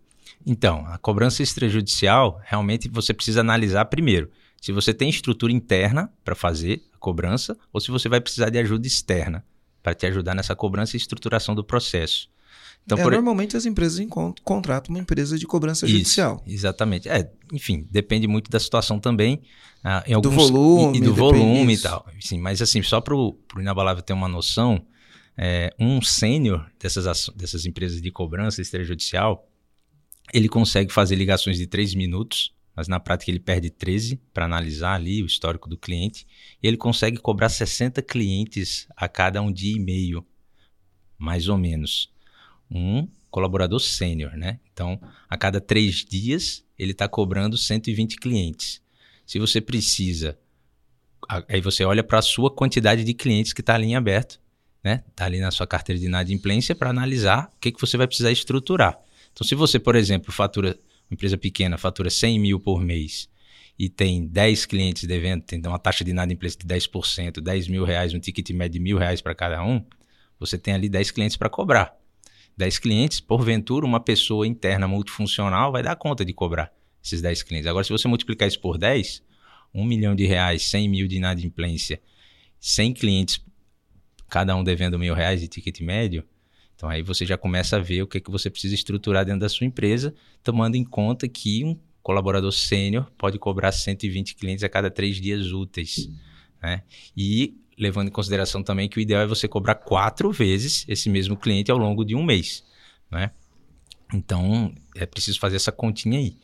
[0.47, 6.35] Então, a cobrança extrajudicial, realmente você precisa analisar primeiro se você tem estrutura interna para
[6.35, 9.45] fazer a cobrança ou se você vai precisar de ajuda externa
[9.83, 12.29] para te ajudar nessa cobrança e estruturação do processo.
[12.85, 13.13] Então, é, por...
[13.13, 14.05] Normalmente as empresas
[14.43, 16.43] contratam uma empresa de cobrança Isso, judicial.
[16.47, 17.09] Exatamente.
[17.09, 19.43] É, enfim, depende muito da situação também.
[19.83, 20.99] Ah, em alguns, do volume.
[20.99, 22.07] E, e do volume e tal.
[22.21, 24.85] Sim, mas assim, só para o Inabalável ter uma noção,
[25.37, 29.49] é, um sênior dessas, dessas empresas de cobrança extrajudicial,
[30.33, 34.95] ele consegue fazer ligações de 3 minutos mas na prática ele perde 13 para analisar
[34.95, 36.27] ali o histórico do cliente
[36.63, 40.25] e ele consegue cobrar 60 clientes a cada um dia e meio,
[41.19, 42.11] mais ou menos.
[42.71, 44.59] Um colaborador sênior, né?
[44.73, 48.83] Então, a cada três dias ele está cobrando 120 clientes.
[49.27, 50.39] Se você precisa,
[51.49, 54.41] aí você olha para a sua quantidade de clientes que está ali em aberto,
[54.83, 55.05] né?
[55.09, 58.33] Está ali na sua carteira de inadimplência para analisar o que, que você vai precisar
[58.33, 58.99] estruturar.
[59.33, 60.71] Então, se você, por exemplo, fatura,
[61.09, 63.29] uma empresa pequena, fatura 100 mil por mês
[63.79, 68.13] e tem 10 clientes devendo, tem uma taxa de inadimplência de 10%, 10 mil reais,
[68.13, 69.85] um ticket médio de mil reais para cada um,
[70.39, 72.00] você tem ali 10 clientes para cobrar.
[72.57, 76.73] 10 clientes, porventura, uma pessoa interna multifuncional vai dar conta de cobrar
[77.03, 77.67] esses 10 clientes.
[77.67, 79.23] Agora, se você multiplicar isso por 10,
[79.75, 82.01] 1 milhão de reais, 100 mil de inadimplência,
[82.59, 83.45] 100 clientes,
[84.29, 86.25] cada um devendo mil reais de ticket médio,
[86.75, 89.41] então aí você já começa a ver o que, é que você precisa estruturar dentro
[89.41, 94.69] da sua empresa, tomando em conta que um colaborador sênior pode cobrar 120 clientes a
[94.69, 96.09] cada três dias úteis.
[96.63, 96.83] Né?
[97.15, 101.35] E levando em consideração também que o ideal é você cobrar quatro vezes esse mesmo
[101.35, 102.63] cliente ao longo de um mês.
[103.11, 103.31] Né?
[104.13, 106.37] Então é preciso fazer essa continha aí.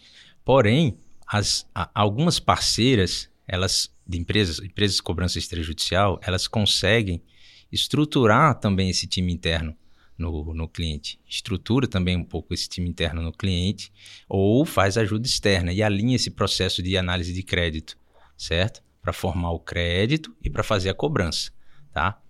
[0.43, 7.23] Porém, as, a, algumas parceiras, elas de empresas, empresas de cobrança extrajudicial, elas conseguem
[7.71, 9.77] estruturar também esse time interno
[10.17, 11.21] no, no cliente.
[11.29, 13.93] Estrutura também um pouco esse time interno no cliente
[14.27, 17.99] ou faz ajuda externa e alinha esse processo de análise de crédito,
[18.39, 18.86] certo?
[19.07, 21.53] Para formar o crédito e para fazer a cobrança,
[21.93, 22.21] tá?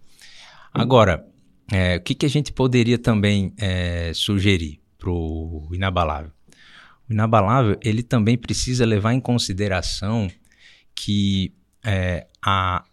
[0.74, 1.26] Agora,
[1.72, 6.32] é, o que, que a gente poderia também é, sugerir para o inabalável?
[7.08, 10.30] O inabalável ele também precisa levar em consideração
[10.94, 12.84] que é, a,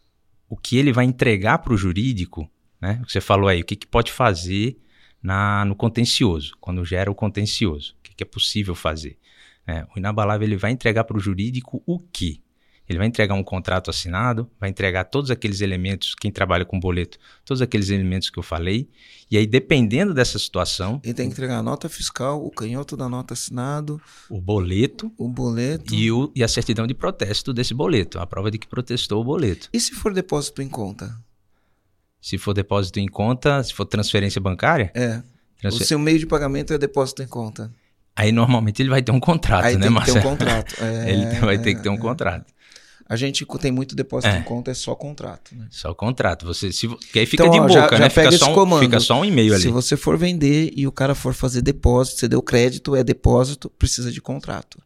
[0.47, 3.01] o que ele vai entregar para o jurídico, né?
[3.05, 4.77] Você falou aí, o que, que pode fazer
[5.21, 7.97] na, no contencioso, quando gera o contencioso.
[7.99, 9.19] O que, que é possível fazer?
[9.67, 12.39] É, o inabalável ele vai entregar para o jurídico o quê?
[12.87, 17.17] Ele vai entregar um contrato assinado, vai entregar todos aqueles elementos, quem trabalha com boleto,
[17.45, 18.89] todos aqueles elementos que eu falei,
[19.31, 20.99] e aí dependendo dessa situação...
[21.03, 24.01] Ele tem que entregar a nota fiscal, o canhoto da nota assinado...
[24.29, 25.11] O boleto...
[25.17, 25.93] O boleto...
[25.93, 29.23] E, o, e a certidão de protesto desse boleto, a prova de que protestou o
[29.23, 29.69] boleto.
[29.71, 31.17] E se for depósito em conta?
[32.21, 34.91] Se for depósito em conta, se for transferência bancária?
[34.93, 35.21] É.
[35.59, 35.83] Transfer...
[35.83, 37.73] O seu meio de pagamento é depósito em conta.
[38.15, 40.21] Aí normalmente ele vai ter um contrato, Aí né, Marcelo?
[40.21, 40.75] Tem que ter um contrato.
[40.83, 41.97] É, ele vai ter que ter um é.
[41.97, 42.53] contrato.
[43.07, 44.39] A gente tem muito depósito é.
[44.39, 45.53] em conta, é só contrato.
[45.55, 45.67] Né?
[45.69, 46.45] Só contrato.
[46.45, 47.97] Você, se, que aí fica então, de boca, já, né?
[47.97, 49.63] Já fica, só um, fica só um e-mail ali.
[49.63, 53.69] Se você for vender e o cara for fazer depósito, você deu crédito, é depósito,
[53.69, 54.81] precisa de contrato.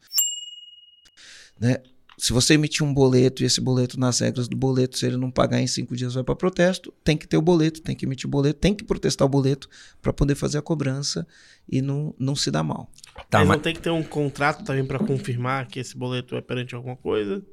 [1.59, 1.77] Né?
[2.19, 5.29] Se você emitir um boleto e esse boleto, nas regras do boleto, se ele não
[5.29, 8.25] pagar em cinco dias, vai para protesto, tem que ter o boleto, tem que emitir
[8.25, 9.69] o boleto, tem que protestar o boleto
[10.01, 11.27] para poder fazer a cobrança
[11.69, 12.89] e não, não se dar mal.
[13.29, 16.41] Tá, mas não tem que ter um contrato também para confirmar que esse boleto é
[16.41, 17.43] perante alguma coisa?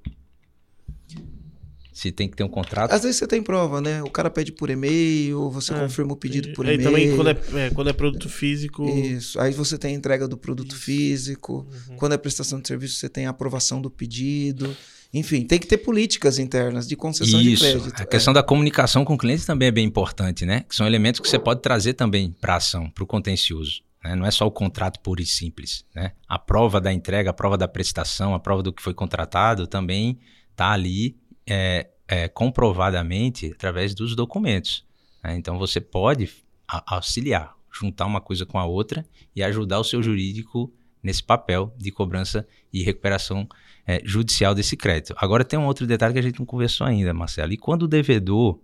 [1.95, 2.90] Se tem que ter um contrato.
[2.90, 4.03] Às vezes você tem prova, né?
[4.03, 6.82] O cara pede por e-mail, você é, confirma o pedido por e-mail.
[6.82, 8.84] também quando é, é, quando é produto físico.
[8.88, 9.40] Isso.
[9.40, 10.84] Aí você tem a entrega do produto Isso.
[10.84, 11.64] físico.
[11.88, 11.97] Uhum.
[11.97, 14.76] Quando é prestação de serviço, você tem a aprovação do pedido.
[15.12, 17.64] Enfim, tem que ter políticas internas de concessão Isso.
[17.64, 18.03] de crédito.
[18.03, 18.34] A questão é.
[18.34, 20.64] da comunicação com o cliente também é bem importante, né?
[20.68, 23.82] Que são elementos que você pode trazer também para a ação, para o contencioso.
[24.03, 24.16] Né?
[24.16, 25.84] Não é só o contrato puro e simples.
[25.95, 26.11] Né?
[26.28, 30.18] A prova da entrega, a prova da prestação, a prova do que foi contratado também
[30.51, 31.16] está ali
[31.47, 34.84] é, é, comprovadamente através dos documentos.
[35.22, 35.36] Né?
[35.36, 36.30] Então você pode
[36.66, 40.72] auxiliar, juntar uma coisa com a outra e ajudar o seu jurídico
[41.03, 43.47] nesse papel de cobrança e recuperação
[43.86, 45.14] é, judicial desse crédito.
[45.18, 47.53] Agora tem um outro detalhe que a gente não conversou ainda, Marcelo.
[47.53, 48.59] E quando o devedor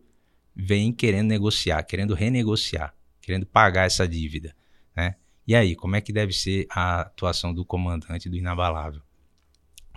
[0.57, 4.55] vem querendo negociar, querendo renegociar, querendo pagar essa dívida,
[4.97, 5.17] né?
[5.47, 9.03] E aí, como é que deve ser a atuação do comandante do inabalável?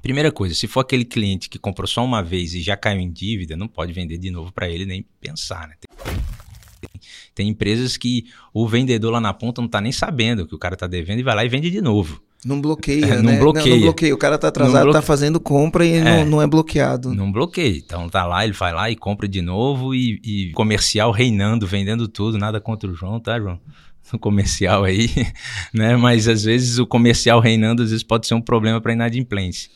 [0.04, 3.10] Primeira coisa, se for aquele cliente que comprou só uma vez e já caiu em
[3.10, 5.76] dívida, não pode vender de novo para ele nem pensar, né?
[5.80, 6.90] Tem,
[7.34, 10.74] tem, empresas que o vendedor lá na ponta não está nem sabendo que o cara
[10.74, 12.22] está devendo e vai lá e vende de novo.
[12.44, 13.40] Não bloqueia, é, não né?
[13.40, 13.70] Bloqueia.
[13.70, 14.14] Não, não bloqueia.
[14.14, 15.00] O cara tá atrasado, bloque...
[15.00, 17.16] tá fazendo compra e é, não, não, é bloqueado.
[17.16, 17.78] Não bloqueia.
[17.78, 22.10] Então tá lá, ele vai lá e compra de novo e, e comercial reinando, vendendo
[22.10, 23.58] tudo, nada contra o João, tá, João?
[24.12, 25.10] No comercial aí,
[25.74, 25.96] né?
[25.96, 29.72] Mas às vezes o comercial reinando, às vezes pode ser um problema para inadimplência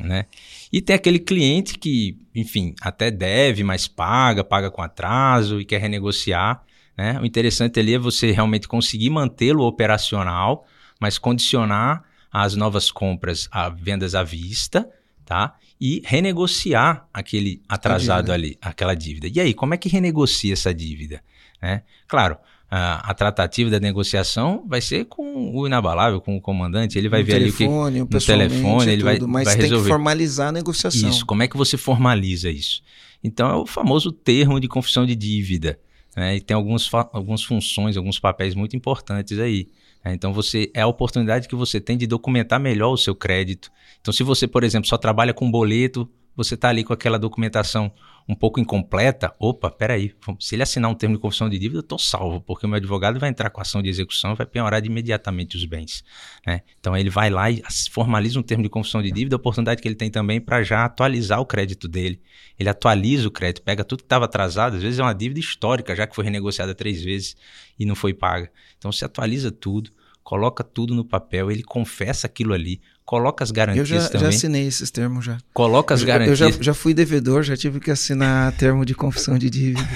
[0.00, 0.26] né?
[0.72, 5.78] E tem aquele cliente que, enfim, até deve, mas paga, paga com atraso e quer
[5.78, 6.62] renegociar.
[6.96, 7.18] Né?
[7.20, 10.66] O interessante ali é você realmente conseguir mantê-lo operacional,
[11.00, 14.88] mas condicionar as novas compras a vendas à vista,
[15.26, 15.54] tá?
[15.78, 19.28] E renegociar aquele atrasado ali, aquela dívida.
[19.28, 21.22] E aí, como é que renegocia essa dívida?
[21.60, 21.82] Né?
[22.08, 22.38] Claro,
[22.74, 26.96] a, a, tratativa da negociação vai ser com o inabalável, com o comandante.
[26.96, 28.14] Ele vai no ver telefone, ali o que.
[28.14, 29.84] No telefone, ele vai, mas vai tem resolver.
[29.84, 31.10] que formalizar a negociação.
[31.10, 32.80] Isso, como é que você formaliza isso?
[33.22, 35.78] Então é o famoso termo de confissão de dívida.
[36.16, 36.36] Né?
[36.36, 39.68] E tem alguns, algumas funções, alguns papéis muito importantes aí.
[40.02, 40.14] Né?
[40.14, 43.70] Então você é a oportunidade que você tem de documentar melhor o seu crédito.
[44.00, 47.92] Então, se você, por exemplo, só trabalha com boleto, você está ali com aquela documentação
[48.28, 51.82] um pouco incompleta, opa, peraí, se ele assinar um termo de confissão de dívida, eu
[51.82, 54.84] estou salvo, porque o meu advogado vai entrar com ação de execução e vai penhorar
[54.84, 56.04] imediatamente os bens.
[56.46, 56.62] Né?
[56.78, 59.88] Então ele vai lá e formaliza um termo de confissão de dívida, a oportunidade que
[59.88, 62.20] ele tem também para já atualizar o crédito dele.
[62.58, 65.94] Ele atualiza o crédito, pega tudo que estava atrasado, às vezes é uma dívida histórica,
[65.96, 67.36] já que foi renegociada três vezes
[67.78, 68.50] e não foi paga.
[68.78, 69.90] Então se atualiza tudo,
[70.22, 74.20] coloca tudo no papel, ele confessa aquilo ali, coloca as garantias eu já, também.
[74.20, 75.38] já assinei esses termos já.
[75.52, 76.40] Coloca as eu, garantias.
[76.40, 79.86] Eu já, já fui devedor, já tive que assinar termo de confissão de dívida.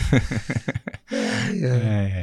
[1.63, 2.23] é.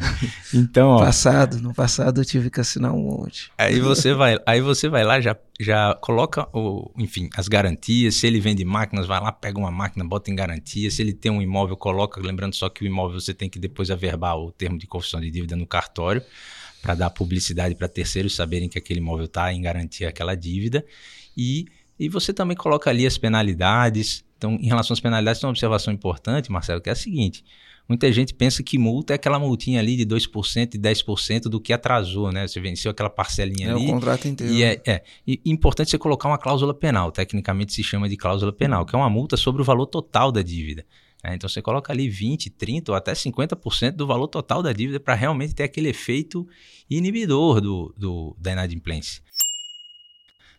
[0.53, 3.51] Então, ó, passado, no passado eu tive que assinar um monte.
[3.57, 8.15] Aí você vai, aí você vai lá, já, já coloca o, enfim, as garantias.
[8.15, 10.91] Se ele vende máquinas, vai lá, pega uma máquina, bota em garantia.
[10.91, 13.89] Se ele tem um imóvel, coloca, lembrando só que o imóvel você tem que depois
[13.89, 16.21] averbar o termo de confissão de dívida no cartório
[16.84, 20.86] para dar publicidade para terceiros saberem que aquele imóvel está em garantia aquela dívida.
[21.36, 21.65] E,
[21.97, 24.23] e você também coloca ali as penalidades.
[24.38, 27.41] Então, em relação às penalidades, tem uma observação importante, Marcelo, que é a seguinte.
[27.88, 31.71] Muita gente pensa que multa é aquela multinha ali de 2% e 10% do que
[31.71, 32.45] atrasou, né?
[32.45, 33.86] Você venceu aquela parcelinha é ali.
[33.86, 34.53] É o contrato inteiro.
[34.53, 37.13] E é, é e importante você colocar uma cláusula penal.
[37.13, 40.41] Tecnicamente se chama de cláusula penal, que é uma multa sobre o valor total da
[40.41, 40.86] dívida.
[41.24, 44.99] É, então você coloca ali 20, 30 ou até 50% do valor total da dívida
[44.99, 46.45] para realmente ter aquele efeito
[46.89, 49.24] inibidor do, do da inadimplência.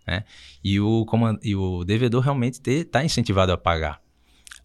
[0.06, 0.24] Né?
[0.62, 1.06] E, o,
[1.42, 4.02] e o devedor realmente está incentivado a pagar.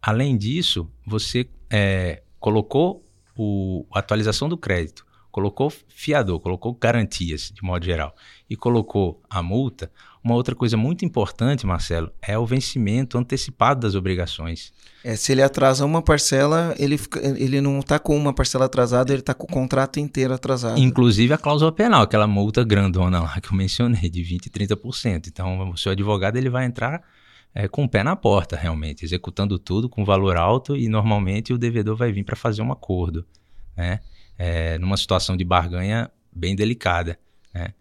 [0.02, 7.64] Além disso, você é, colocou o, a atualização do crédito, colocou fiador, colocou garantias de
[7.64, 8.16] modo geral
[8.50, 9.92] e colocou a multa.
[10.24, 14.74] Uma outra coisa muito importante, Marcelo, é o vencimento antecipado das obrigações.
[15.04, 19.14] É, se ele atrasa uma parcela, ele, fica, ele não está com uma parcela atrasada,
[19.14, 20.78] ele está com o contrato inteiro atrasado.
[20.78, 25.28] Inclusive a cláusula penal, aquela multa grandona lá que eu mencionei, de 20% e 30%.
[25.28, 27.02] Então, o seu advogado ele vai entrar
[27.56, 31.58] é, com o pé na porta, realmente, executando tudo com valor alto e normalmente o
[31.58, 33.26] devedor vai vir para fazer um acordo,
[33.76, 34.02] né?
[34.42, 37.20] É, numa situação de barganha bem delicada,
[37.54, 37.74] né?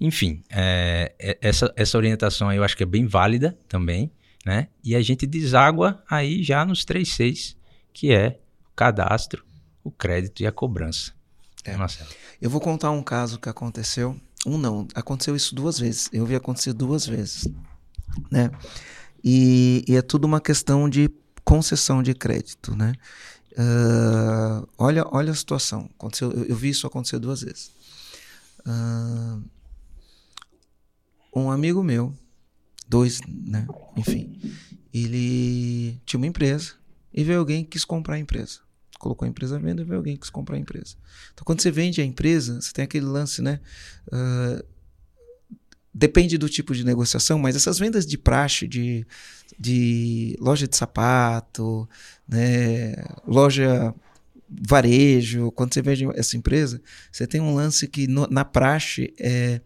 [0.00, 4.10] Enfim, é, essa, essa orientação aí eu acho que é bem válida também,
[4.44, 4.66] né?
[4.82, 7.56] E a gente deságua aí já nos 3.6,
[7.92, 9.44] que é o cadastro,
[9.84, 11.12] o crédito e a cobrança.
[11.64, 11.76] É.
[11.76, 12.10] Marcelo.
[12.40, 14.20] Eu vou contar um caso que aconteceu.
[14.44, 16.10] Um não, aconteceu isso duas vezes.
[16.12, 17.48] Eu vi acontecer duas vezes,
[18.30, 18.50] né?
[19.22, 21.08] E, e é tudo uma questão de
[21.44, 22.92] concessão de crédito, né?
[23.52, 25.88] Uh, olha, olha a situação.
[25.98, 27.70] Aconteceu, eu, eu, vi isso acontecer duas vezes.
[28.66, 29.42] Uh,
[31.34, 32.14] um amigo meu,
[32.88, 33.66] dois, né?
[33.96, 34.38] Enfim,
[34.92, 36.72] ele tinha uma empresa
[37.12, 38.60] e veio alguém que quis comprar a empresa.
[38.98, 40.96] Colocou a empresa à venda e veio alguém que quis comprar a empresa.
[41.32, 43.60] Então, quando você vende a empresa, você tem aquele lance, né?
[44.06, 44.64] Uh,
[45.94, 49.06] depende do tipo de negociação, mas essas vendas de praxe, de,
[49.58, 51.88] de loja de sapato,
[52.28, 52.94] né?
[53.26, 53.94] Loja
[54.48, 56.80] varejo, quando você vende essa empresa,
[57.10, 59.60] você tem um lance que no, na praxe é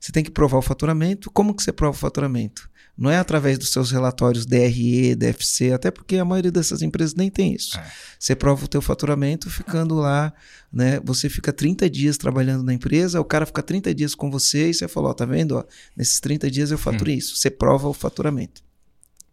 [0.00, 1.30] você tem que provar o faturamento.
[1.30, 2.68] Como que você prova o faturamento?
[3.02, 7.28] Não é através dos seus relatórios DRE, DFC, até porque a maioria dessas empresas nem
[7.28, 7.76] tem isso.
[7.76, 7.92] É.
[8.16, 10.32] Você prova o teu faturamento ficando lá,
[10.72, 11.00] né?
[11.02, 14.74] Você fica 30 dias trabalhando na empresa, o cara fica 30 dias com você e
[14.74, 15.56] você falou, ó, tá vendo?
[15.56, 15.64] Ó,
[15.96, 17.18] nesses 30 dias eu faturei hum.
[17.18, 17.34] isso.
[17.34, 18.62] Você prova o faturamento.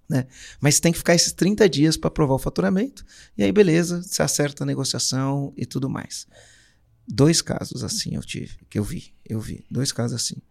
[0.09, 0.25] Né?
[0.59, 3.05] Mas tem que ficar esses 30 dias para provar o faturamento,
[3.37, 6.25] e aí beleza, você acerta a negociação e tudo mais.
[7.07, 10.41] Dois casos assim eu tive, que eu vi, eu vi, dois casos assim.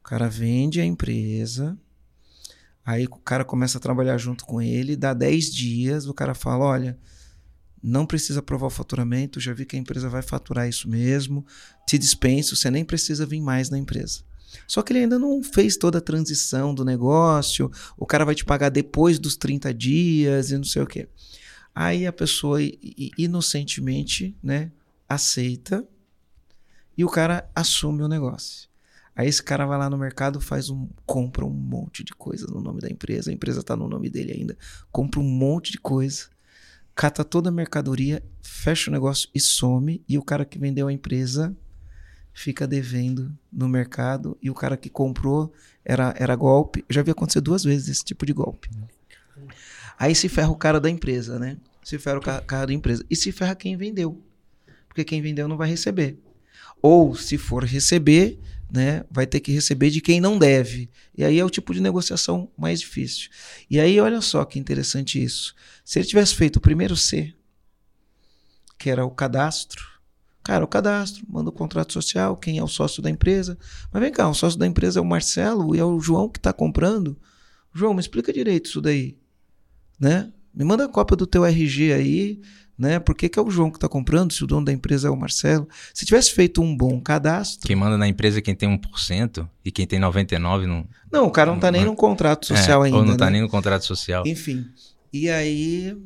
[0.00, 1.78] O cara vende a empresa,
[2.86, 6.64] aí o cara começa a trabalhar junto com ele, dá 10 dias, o cara fala:
[6.64, 6.98] olha,
[7.82, 11.44] não precisa provar o faturamento, já vi que a empresa vai faturar isso mesmo,
[11.86, 14.20] te dispenso, você nem precisa vir mais na empresa.
[14.66, 18.44] Só que ele ainda não fez toda a transição do negócio, o cara vai te
[18.44, 21.08] pagar depois dos 30 dias e não sei o quê.
[21.74, 22.58] Aí a pessoa
[23.18, 24.72] inocentemente, né,
[25.08, 25.86] aceita
[26.96, 28.68] e o cara assume o negócio.
[29.16, 32.60] Aí esse cara vai lá no mercado, faz um, compra um monte de coisa no
[32.60, 34.56] nome da empresa, a empresa está no nome dele ainda,
[34.92, 36.26] compra um monte de coisa,
[36.94, 40.92] cata toda a mercadoria, fecha o negócio e some, e o cara que vendeu a
[40.92, 41.56] empresa
[42.34, 45.50] fica devendo no mercado, e o cara que comprou
[45.82, 46.84] era, era golpe.
[46.86, 48.68] Eu já vi acontecer duas vezes esse tipo de golpe.
[49.98, 51.56] Aí se ferra o cara da empresa, né?
[51.82, 53.02] Se ferra o cara da empresa.
[53.08, 54.22] E se ferra quem vendeu.
[54.86, 56.18] Porque quem vendeu não vai receber.
[56.82, 58.38] Ou, se for receber,
[58.70, 60.90] né, vai ter que receber de quem não deve.
[61.16, 63.30] E aí é o tipo de negociação mais difícil.
[63.70, 65.54] E aí, olha só que interessante isso.
[65.84, 67.32] Se ele tivesse feito o primeiro C,
[68.78, 69.84] que era o cadastro,
[70.42, 73.58] cara, o cadastro, manda o contrato social, quem é o sócio da empresa.
[73.92, 76.38] Mas vem cá, o sócio da empresa é o Marcelo e é o João que
[76.38, 77.18] está comprando.
[77.72, 79.16] João, me explica direito isso daí.
[79.98, 80.32] Né?
[80.56, 82.40] Me manda a cópia do teu RG aí,
[82.78, 82.98] né?
[82.98, 85.10] Por que, que é o João que está comprando, se o dono da empresa é
[85.10, 85.68] o Marcelo?
[85.92, 87.66] Se tivesse feito um bom cadastro.
[87.66, 90.86] Quem manda na empresa é quem tem 1% e quem tem 99% não.
[91.12, 92.98] Não, o cara não está nem no contrato social é, ainda.
[92.98, 93.32] Ou não está né?
[93.32, 94.24] nem no contrato social.
[94.26, 94.66] Enfim.
[95.12, 95.96] E aí.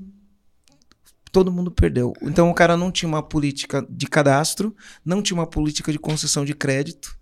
[1.31, 2.13] Todo mundo perdeu.
[2.21, 4.75] Então o cara não tinha uma política de cadastro,
[5.05, 7.17] não tinha uma política de concessão de crédito,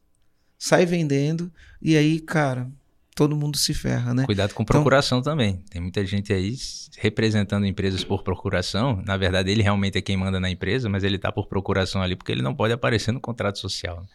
[0.58, 2.70] sai vendendo, e aí, cara,
[3.18, 4.24] todo mundo se ferra, né?
[4.24, 5.56] Cuidado com procuração então, também.
[5.68, 6.54] Tem muita gente aí
[6.98, 9.02] representando empresas por procuração.
[9.04, 12.14] Na verdade, ele realmente é quem manda na empresa, mas ele está por procuração ali
[12.14, 14.06] porque ele não pode aparecer no contrato social.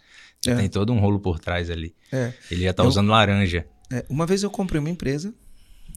[0.47, 0.55] É.
[0.55, 1.93] Tem todo um rolo por trás ali.
[2.13, 2.31] É.
[2.49, 3.67] Ele já está usando laranja.
[3.91, 4.05] É.
[4.07, 5.33] Uma vez eu comprei uma empresa,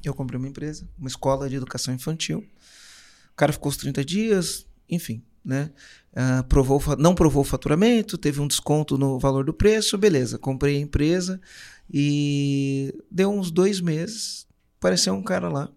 [0.04, 2.38] eu comprei uma empresa, uma escola de educação infantil.
[2.38, 5.70] O cara ficou os 30 dias, enfim, né?
[6.12, 10.38] Uh, provou, não provou o faturamento, teve um desconto no valor do preço, beleza.
[10.38, 11.40] Comprei a empresa
[11.88, 14.46] e deu uns dois meses,
[14.78, 15.70] apareceu um cara lá.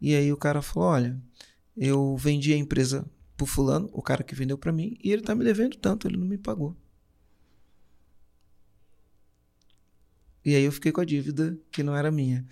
[0.00, 1.20] E aí o cara falou: Olha,
[1.76, 3.04] eu vendi a empresa
[3.36, 6.16] pro fulano, o cara que vendeu para mim, e ele tá me devendo tanto, ele
[6.16, 6.74] não me pagou.
[10.44, 12.46] E aí eu fiquei com a dívida que não era minha.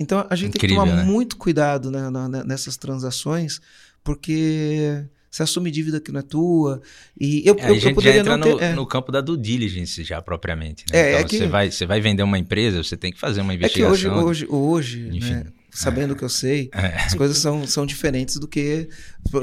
[0.00, 1.10] Então a gente Incrível, tem que tomar né?
[1.10, 2.08] muito cuidado né,
[2.46, 3.60] nessas transações,
[4.02, 6.82] porque você assume dívida que não é tua.
[7.18, 8.74] E eu, é, eu, a gente já entra no, ter, é.
[8.74, 10.84] no, campo da due diligence já propriamente.
[10.92, 10.98] Né?
[10.98, 13.40] É, então, é que, você, vai, você vai vender uma empresa, você tem que fazer
[13.40, 13.94] uma investigação.
[13.94, 16.98] É que hoje, hoje, hoje né, sabendo o que eu sei, é.
[17.06, 18.90] as coisas são, são diferentes do que.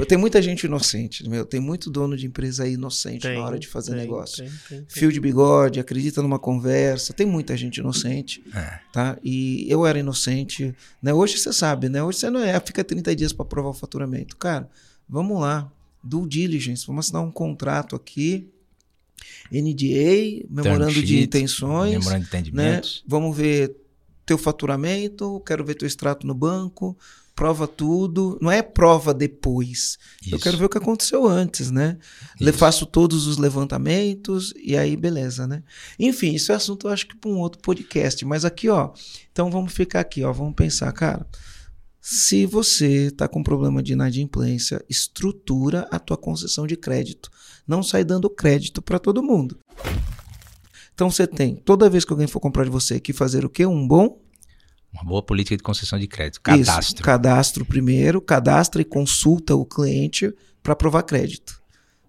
[0.06, 1.44] Tem muita gente inocente, meu.
[1.44, 4.48] Tem muito dono de empresa aí inocente tem, na hora de fazer tem, negócio.
[4.68, 7.12] Tem, Fio de bigode, acredita numa conversa.
[7.12, 8.44] Tem muita gente inocente.
[8.54, 8.78] É.
[8.92, 9.18] Tá?
[9.24, 10.72] E eu era inocente.
[11.02, 11.12] Né?
[11.12, 12.00] Hoje você sabe, né?
[12.00, 14.36] Hoje você não é, fica 30 dias para provar o faturamento.
[14.36, 14.70] Cara,
[15.08, 15.68] vamos lá.
[16.02, 18.48] Due diligence, vamos assinar um contrato aqui.
[19.52, 21.98] NDA, memorando sheet, de intenções.
[21.98, 23.02] Memorando de entendimentos.
[23.02, 23.08] Né?
[23.08, 23.76] Vamos ver
[24.24, 26.96] teu faturamento, quero ver teu extrato no banco,
[27.34, 28.38] prova tudo.
[28.40, 29.98] Não é prova depois.
[30.22, 30.34] Isso.
[30.34, 31.98] Eu quero ver o que aconteceu antes, né?
[32.40, 32.52] Isso.
[32.52, 35.62] Faço todos os levantamentos e aí beleza, né?
[35.98, 38.24] Enfim, isso é assunto eu acho que para um outro podcast.
[38.24, 38.92] Mas aqui, ó,
[39.32, 41.26] então vamos ficar aqui, ó, vamos pensar, cara.
[42.00, 47.30] Se você está com problema de inadimplência, estrutura a tua concessão de crédito.
[47.66, 49.58] Não sai dando crédito para todo mundo.
[50.94, 53.66] Então você tem, toda vez que alguém for comprar de você, que fazer o quê?
[53.66, 54.18] Um bom
[54.92, 56.40] uma boa política de concessão de crédito.
[56.40, 56.80] Cadastro.
[56.80, 61.62] Isso, cadastro primeiro, cadastra e consulta o cliente para aprovar crédito.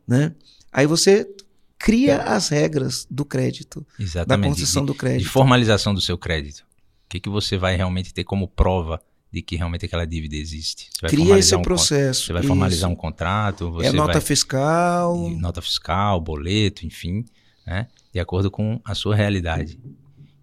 [0.08, 0.34] Né?
[0.72, 1.30] Aí você
[1.78, 4.42] cria as regras do crédito, Exatamente.
[4.42, 5.24] da concessão de, do crédito.
[5.24, 6.62] De formalização do seu crédito.
[7.06, 10.90] O que, que você vai realmente ter como prova de que realmente aquela dívida existe.
[11.08, 12.26] Cria esse um processo.
[12.26, 12.94] Você vai formalizar isso.
[12.94, 13.82] um contrato.
[13.82, 15.30] é nota vai, fiscal.
[15.30, 17.24] Nota fiscal, boleto, enfim,
[17.66, 17.88] né?
[18.14, 19.80] de acordo com a sua realidade.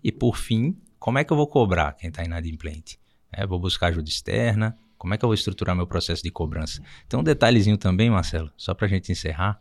[0.03, 2.99] E por fim, como é que eu vou cobrar quem está inadimplente?
[3.31, 4.77] É, vou buscar ajuda externa?
[4.97, 6.83] Como é que eu vou estruturar meu processo de cobrança?
[7.09, 9.61] Tem um detalhezinho também, Marcelo, só para a gente encerrar,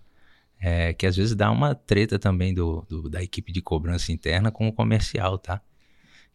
[0.59, 4.51] é, que às vezes dá uma treta também do, do, da equipe de cobrança interna
[4.51, 5.61] com o comercial, tá?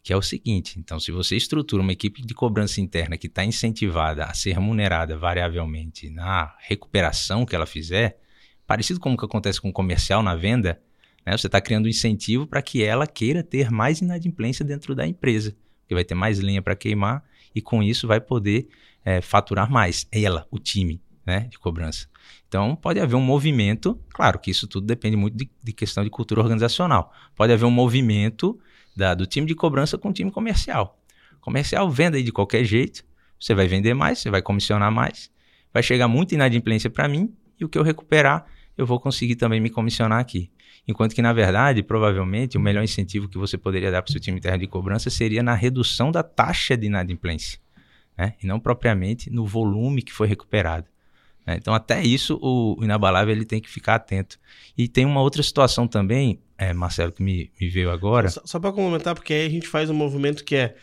[0.03, 3.43] Que é o seguinte: então, se você estrutura uma equipe de cobrança interna que está
[3.45, 8.19] incentivada a ser remunerada variavelmente na recuperação que ela fizer,
[8.67, 10.81] parecido com o que acontece com o comercial na venda,
[11.25, 15.07] né, você está criando um incentivo para que ela queira ter mais inadimplência dentro da
[15.07, 17.23] empresa, porque vai ter mais lenha para queimar
[17.55, 18.67] e com isso vai poder
[19.05, 20.05] é, faturar mais.
[20.11, 22.07] Ela, o time né, de cobrança.
[22.47, 26.09] Então, pode haver um movimento, claro que isso tudo depende muito de, de questão de
[26.09, 27.13] cultura organizacional.
[27.35, 28.59] Pode haver um movimento
[28.95, 30.99] da, do time de cobrança com o time comercial.
[31.41, 33.03] Comercial venda aí de qualquer jeito,
[33.39, 35.29] você vai vender mais, você vai comissionar mais,
[35.73, 38.45] vai chegar muita inadimplência para mim e o que eu recuperar,
[38.77, 40.49] eu vou conseguir também me comissionar aqui.
[40.87, 44.19] Enquanto que, na verdade, provavelmente, o melhor incentivo que você poderia dar para o seu
[44.19, 47.59] time interno de cobrança seria na redução da taxa de inadimplência,
[48.17, 48.33] né?
[48.41, 50.87] e não propriamente no volume que foi recuperado.
[51.45, 51.55] Né?
[51.57, 54.37] Então, até isso, o, inabalável ele tem que ficar atento.
[54.77, 56.39] E tem uma outra situação também,
[56.69, 58.29] é, Marcelo, que me, me veio agora.
[58.29, 60.75] Só, só para complementar, porque aí a gente faz um movimento que é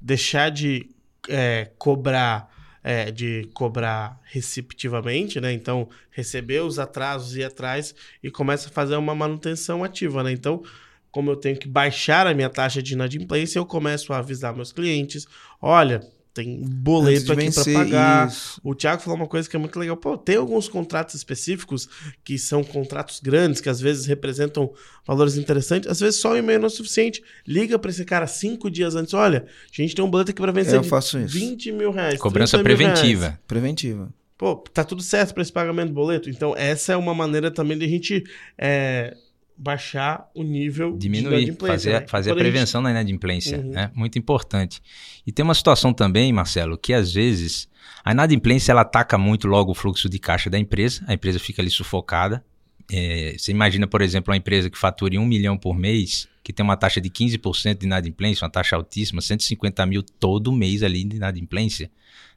[0.00, 0.90] deixar de
[1.28, 2.50] é, cobrar.
[2.82, 5.52] É, de cobrar receptivamente, né?
[5.52, 10.32] Então, receber os atrasos e atrás e começa a fazer uma manutenção ativa, né?
[10.32, 10.62] Então,
[11.10, 14.72] como eu tenho que baixar a minha taxa de inadimplência, eu começo a avisar meus
[14.72, 15.26] clientes:
[15.60, 16.00] olha,
[16.32, 18.28] tem boleto aqui para pagar.
[18.28, 18.60] Isso.
[18.62, 19.96] O Thiago falou uma coisa que é muito legal.
[19.96, 21.88] Pô, tem alguns contratos específicos
[22.24, 24.72] que são contratos grandes, que às vezes representam
[25.06, 25.90] valores interessantes.
[25.90, 27.22] Às vezes só o e-mail não é suficiente.
[27.46, 29.12] Liga para esse cara cinco dias antes.
[29.12, 31.36] Olha, a gente tem um boleto aqui para vencer Eu faço isso.
[31.36, 32.18] 20 mil reais.
[32.18, 33.00] Cobrança 30 mil reais.
[33.00, 33.40] preventiva.
[33.46, 34.14] Preventiva.
[34.38, 36.30] Pô, tá tudo certo para esse pagamento do boleto.
[36.30, 38.24] Então, essa é uma maneira também de a gente
[38.56, 39.14] é,
[39.60, 42.06] baixar o nível de Diminuir, inadimplência, fazer, né?
[42.08, 43.58] fazer a gente- prevenção da inadimplência.
[43.58, 43.70] Uhum.
[43.70, 43.90] né?
[43.94, 44.82] Muito importante.
[45.26, 47.68] E tem uma situação também, Marcelo, que às vezes
[48.02, 51.60] a inadimplência ela ataca muito logo o fluxo de caixa da empresa, a empresa fica
[51.60, 52.42] ali sufocada.
[52.90, 56.64] É, você imagina, por exemplo, uma empresa que fature um milhão por mês, que tem
[56.64, 61.16] uma taxa de 15% de inadimplência, uma taxa altíssima, 150 mil todo mês ali de
[61.16, 61.90] inadimplência.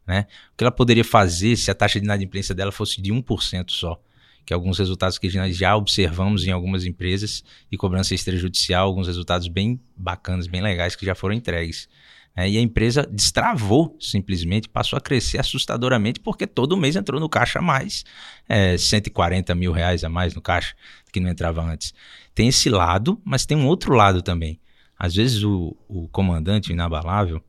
[0.06, 0.28] Né?
[0.54, 4.00] O que ela poderia fazer se a taxa de inadimplência dela fosse de 1% só?
[4.46, 9.08] Que é alguns resultados que nós já observamos em algumas empresas de cobrança extrajudicial, alguns
[9.08, 11.88] resultados bem bacanas, bem legais que já foram entregues.
[12.36, 12.50] né?
[12.50, 17.60] e a empresa destravou simplesmente, passou a crescer assustadoramente, porque todo mês entrou no caixa
[17.60, 18.04] a mais
[18.48, 20.76] é, 140 mil reais a mais no caixa,
[21.12, 21.94] que não entrava antes.
[22.36, 24.60] Tem esse lado, mas tem um outro lado também.
[24.98, 27.44] Às vezes o, o comandante inabalável,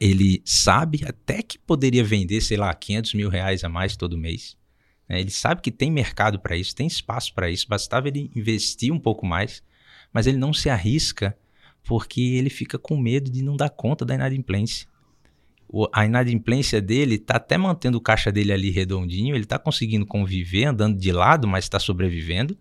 [0.00, 4.56] ele sabe até que poderia vender, sei lá, 500 mil reais a mais todo mês.
[5.08, 5.20] Né?
[5.20, 8.98] Ele sabe que tem mercado para isso, tem espaço para isso, bastava ele investir um
[8.98, 9.62] pouco mais,
[10.12, 11.36] mas ele não se arrisca
[11.84, 14.88] porque ele fica com medo de não dar conta da inadimplência.
[15.68, 20.06] O- a inadimplência dele está até mantendo o caixa dele ali redondinho, ele está conseguindo
[20.06, 22.56] conviver, andando de lado, mas está sobrevivendo,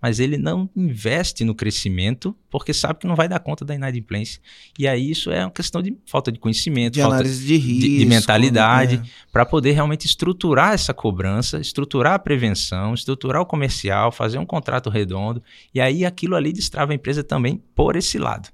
[0.00, 4.40] mas ele não investe no crescimento porque sabe que não vai dar conta da inadimplência.
[4.78, 7.98] E aí isso é uma questão de falta de conhecimento, De falta análise de risco.
[7.98, 8.98] de mentalidade.
[8.98, 9.04] né?
[9.32, 14.88] para poder realmente estruturar essa cobrança, estruturar a prevenção, estruturar o comercial, fazer um contrato
[14.90, 15.42] redondo,
[15.74, 18.48] e aí aquilo ali destrava a empresa também por esse lado.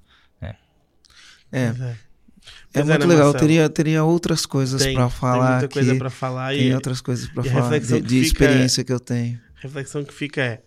[1.53, 1.91] É, Pois é.
[1.91, 1.97] é
[2.73, 3.33] Pois muito né, legal.
[3.35, 5.75] Teria, teria outras coisas para falar Tem muita aqui.
[5.75, 8.49] coisa para falar Tem e outras coisas para falar reflexão de, que de fica é-
[8.49, 9.41] experiência que eu tenho.
[9.57, 10.63] a reflexão que fica é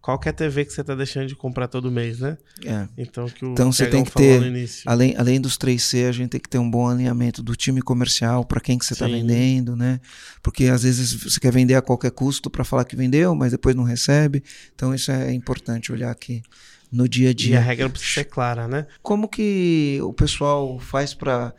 [0.00, 2.38] qual que é a TV que você tá deixando de comprar todo mês, né?
[2.64, 2.88] É.
[2.96, 4.40] Então, que o Então, você tem que ter-.
[4.86, 8.44] Além, além dos 3C, a gente tem que ter um bom alinhamento do time comercial
[8.44, 10.00] para quem que você está vendendo, né?
[10.42, 13.74] Porque às vezes você quer vender a qualquer custo para falar que vendeu, mas depois
[13.74, 14.42] não recebe.
[14.74, 16.42] Então isso é importante olhar aqui
[16.90, 17.60] no dia a E a dia.
[17.60, 18.86] regra precisa ser clara, né?
[19.02, 21.52] Como que o pessoal faz para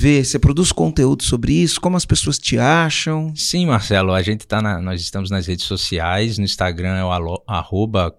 [0.00, 0.24] ver?
[0.24, 1.78] Você produz conteúdo sobre isso?
[1.78, 3.36] Como as pessoas te acham?
[3.36, 7.10] Sim, Marcelo, a gente tá na, nós estamos nas redes sociais, no Instagram é o
[7.10, 8.10] alo, arroba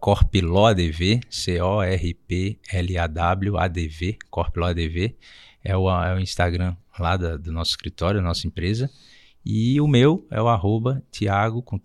[2.72, 5.16] C-O-R-P-L-A-W-A-D-V, corpiloadv,
[5.64, 8.88] é o, é o Instagram lá da- do nosso escritório, da nossa empresa,
[9.44, 11.80] e o meu é o arroba Tiago, com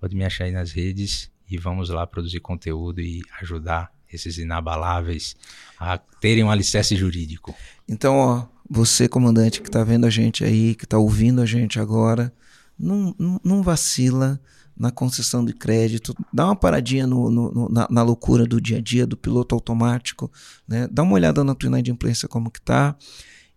[0.00, 5.36] pode me achar aí nas redes e vamos lá produzir conteúdo e ajudar esses inabaláveis
[5.78, 7.54] a terem um alicerce jurídico.
[7.88, 11.78] Então, ó, você, comandante, que tá vendo a gente aí, que tá ouvindo a gente
[11.80, 12.32] agora,
[12.78, 14.40] não, não, não vacila
[14.76, 18.78] na concessão de crédito, dá uma paradinha no, no- no- na, na loucura do dia
[18.78, 20.30] a dia, do piloto automático,
[20.68, 20.86] né?
[20.90, 22.94] Dá uma olhada na tua inadimplência como que tá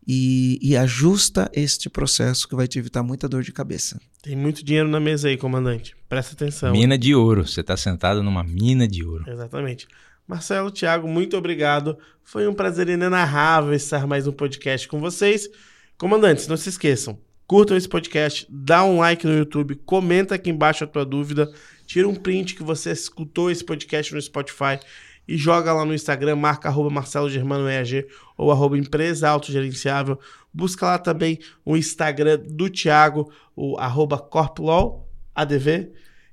[0.08, 4.00] e, e ajusta este processo que vai te evitar muita dor de cabeça.
[4.24, 5.96] Tem muito dinheiro na mesa aí, comandante.
[6.10, 6.72] Presta atenção.
[6.72, 9.24] Mina de ouro, você está sentado numa mina de ouro.
[9.30, 9.88] Exatamente.
[10.28, 11.98] Marcelo, Thiago, muito obrigado.
[12.24, 15.50] Foi um prazer inenarrável estar mais um podcast com vocês.
[15.98, 20.84] Comandantes, não se esqueçam, curtam esse podcast, dá um like no YouTube, comenta aqui embaixo
[20.84, 21.52] a tua dúvida,
[21.86, 24.80] tira um print que você escutou esse podcast no Spotify
[25.28, 28.08] e joga lá no Instagram, marca arroba Marcelo Germano EAG
[28.38, 30.20] ou arroba Empresa Autogerenciável.
[30.54, 35.92] Busca lá também o Instagram do Thiago, o arroba Corplol, ADV.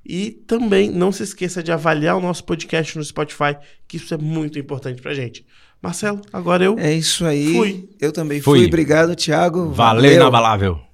[0.08, 3.56] E também não se esqueça de avaliar o nosso podcast no Spotify,
[3.86, 5.44] que isso é muito importante pra gente.
[5.82, 7.52] Marcelo, agora eu É isso aí.
[7.52, 7.88] Fui.
[8.00, 8.60] Eu também Fui.
[8.60, 8.66] fui.
[8.66, 9.70] Obrigado, Thiago.
[9.70, 10.87] Valeu, inabalável.